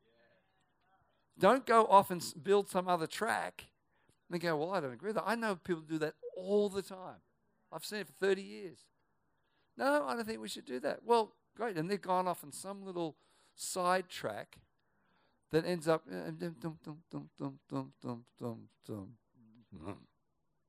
Don't 1.39 1.65
go 1.65 1.87
off 1.87 2.11
and 2.11 2.23
build 2.43 2.69
some 2.69 2.89
other 2.89 3.07
track 3.07 3.65
and 4.31 4.41
go, 4.41 4.57
well, 4.57 4.73
I 4.73 4.81
don't 4.81 4.93
agree 4.93 5.09
with 5.09 5.17
that. 5.17 5.27
I 5.27 5.35
know 5.35 5.57
people 5.57 5.83
do 5.83 5.99
that 5.99 6.15
all 6.37 6.69
the 6.69 6.83
time. 6.83 7.21
I've 7.73 7.85
seen 7.85 8.01
it 8.01 8.07
for 8.07 8.13
30 8.15 8.43
years. 8.43 8.79
No, 9.77 10.05
I 10.07 10.15
don't 10.15 10.27
think 10.27 10.41
we 10.41 10.49
should 10.49 10.65
do 10.65 10.81
that. 10.81 11.01
Well, 11.05 11.35
great. 11.57 11.77
And 11.77 11.91
they've 11.91 12.01
gone 12.01 12.27
off 12.27 12.43
on 12.43 12.53
some 12.53 12.85
little 12.85 13.17
side 13.55 14.09
track 14.09 14.59
that 15.51 15.65
ends 15.65 15.89
up. 15.89 16.05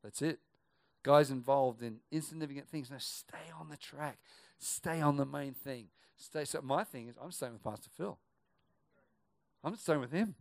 That's 0.03 0.21
it. 0.21 0.39
Guys 1.03 1.31
involved 1.31 1.81
in 1.81 1.99
insignificant 2.11 2.67
things. 2.69 2.91
Now 2.91 2.97
stay 2.99 3.51
on 3.59 3.69
the 3.69 3.77
track. 3.77 4.19
Stay 4.57 5.01
on 5.01 5.17
the 5.17 5.25
main 5.25 5.53
thing. 5.53 5.87
Stay. 6.17 6.43
So 6.45 6.61
my 6.61 6.83
thing 6.83 7.07
is, 7.07 7.15
I'm 7.21 7.31
staying 7.31 7.53
with 7.53 7.63
Pastor 7.63 7.89
Phil. 7.95 8.17
I'm 9.63 9.75
staying 9.75 10.01
with 10.01 10.11
him. 10.11 10.35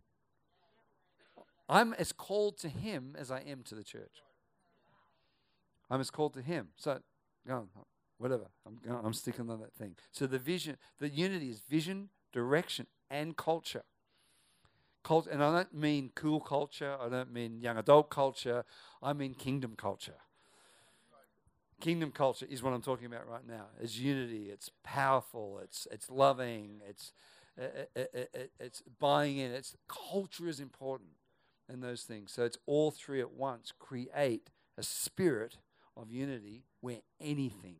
I'm 1.69 1.93
as 1.93 2.11
called 2.11 2.57
to 2.59 2.69
him 2.69 3.15
as 3.17 3.29
I 3.29 3.41
am 3.41 3.61
to 3.63 3.75
the 3.75 3.83
church. 3.83 4.23
I'm 5.89 6.01
as 6.01 6.09
called 6.09 6.33
to 6.33 6.41
him. 6.41 6.69
So, 6.75 6.99
go 7.47 7.67
whatever. 8.17 8.47
I'm, 8.65 9.05
I'm 9.05 9.13
sticking 9.13 9.49
on 9.49 9.59
that 9.61 9.73
thing. 9.73 9.95
So 10.11 10.27
the 10.27 10.37
vision, 10.37 10.77
the 10.99 11.09
unity 11.09 11.49
is 11.49 11.61
vision, 11.61 12.09
direction, 12.31 12.85
and 13.09 13.35
culture. 13.35 13.83
Culture, 15.03 15.29
and 15.31 15.41
I 15.41 15.55
don't 15.55 15.73
mean 15.73 16.11
cool 16.13 16.41
culture. 16.41 16.97
I 16.99 17.07
don't 17.07 17.31
mean 17.31 17.61
young 17.61 17.77
adult 17.77 18.09
culture. 18.09 18.65
I 19.01 19.13
mean 19.13 19.33
kingdom 19.33 19.75
culture. 19.77 20.17
Kingdom 21.79 22.11
culture 22.11 22.45
is 22.49 22.61
what 22.61 22.73
I'm 22.73 22.81
talking 22.81 23.05
about 23.05 23.25
right 23.27 23.47
now. 23.47 23.67
It's 23.81 23.97
unity. 23.97 24.49
It's 24.51 24.69
powerful. 24.83 25.61
It's 25.63 25.87
it's 25.89 26.11
loving. 26.11 26.81
It's 26.87 27.13
it, 27.57 27.89
it, 27.95 28.29
it, 28.33 28.51
it's 28.59 28.83
buying 28.99 29.37
in. 29.37 29.51
It's 29.51 29.77
culture 29.87 30.49
is 30.49 30.59
important, 30.59 31.11
and 31.69 31.83
those 31.83 32.03
things. 32.03 32.31
So 32.31 32.43
it's 32.43 32.57
all 32.65 32.91
three 32.91 33.21
at 33.21 33.31
once. 33.31 33.71
Create 33.77 34.49
a 34.77 34.83
spirit 34.83 35.57
of 35.95 36.11
unity 36.11 36.63
where 36.81 36.99
anything 37.21 37.77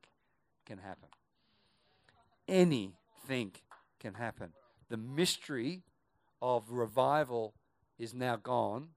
can 0.66 0.78
happen. 0.78 1.10
Anything 2.48 3.54
can 4.00 4.14
happen. 4.14 4.54
The 4.90 4.98
mystery 4.98 5.84
of 6.42 6.72
revival 6.72 7.54
is 7.98 8.14
now 8.14 8.38
gone, 8.38 8.90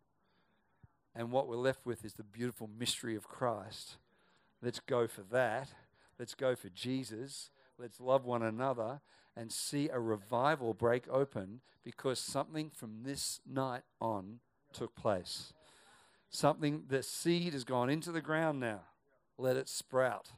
and 1.14 1.32
what 1.32 1.48
we're 1.48 1.56
left 1.56 1.84
with 1.84 2.04
is 2.04 2.14
the 2.14 2.22
beautiful 2.22 2.68
mystery 2.78 3.16
of 3.16 3.28
Christ 3.28 3.96
Let's 4.62 4.78
go 4.78 5.08
for 5.08 5.22
that. 5.32 5.70
Let's 6.18 6.36
go 6.36 6.54
for 6.54 6.68
Jesus. 6.68 7.50
Let's 7.78 8.00
love 8.00 8.24
one 8.24 8.44
another 8.44 9.00
and 9.36 9.50
see 9.50 9.88
a 9.88 9.98
revival 9.98 10.72
break 10.72 11.08
open 11.10 11.62
because 11.82 12.20
something 12.20 12.70
from 12.70 13.02
this 13.02 13.40
night 13.44 13.82
on 14.00 14.38
took 14.72 14.94
place. 14.94 15.52
Something, 16.30 16.84
the 16.88 17.02
seed 17.02 17.52
has 17.52 17.64
gone 17.64 17.90
into 17.90 18.10
the 18.10 18.20
ground 18.20 18.60
now. 18.60 18.80
Let 19.38 19.56
it 19.56 19.68
sprout. 19.68 20.30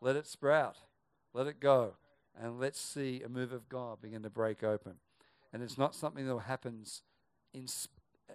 Let 0.00 0.16
it 0.16 0.26
sprout. 0.26 0.76
Let 1.32 1.46
it 1.46 1.60
go. 1.60 1.94
And 2.40 2.60
let's 2.60 2.80
see 2.80 3.22
a 3.22 3.28
move 3.28 3.52
of 3.52 3.68
God 3.68 4.00
begin 4.00 4.22
to 4.22 4.30
break 4.30 4.62
open. 4.62 4.94
And 5.52 5.62
it's 5.62 5.78
not 5.78 5.94
something 5.94 6.26
that 6.26 6.38
happens 6.40 7.02
in, 7.54 7.66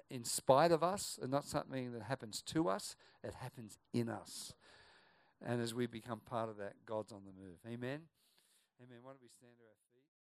in 0.10 0.23
spite 0.23 0.71
of 0.71 0.84
us, 0.84 1.19
and 1.21 1.32
not 1.32 1.45
something 1.45 1.91
that 1.93 2.04
happens 2.04 2.41
to 2.41 2.67
us, 2.67 2.95
it 3.23 3.36
happens 3.36 3.78
in 3.93 4.10
us. 4.10 4.54
And 5.45 5.62
as 5.62 5.73
we 5.73 5.86
become 5.86 6.21
part 6.21 6.49
of 6.49 6.58
that, 6.58 6.73
God's 6.86 7.12
on 7.12 7.21
the 7.26 7.32
move. 7.32 7.58
Amen. 7.67 8.02
Amen. 8.82 8.99
Why 9.02 9.12
don't 9.12 9.21
we 9.21 9.30
stand 9.30 9.54
to 9.58 9.83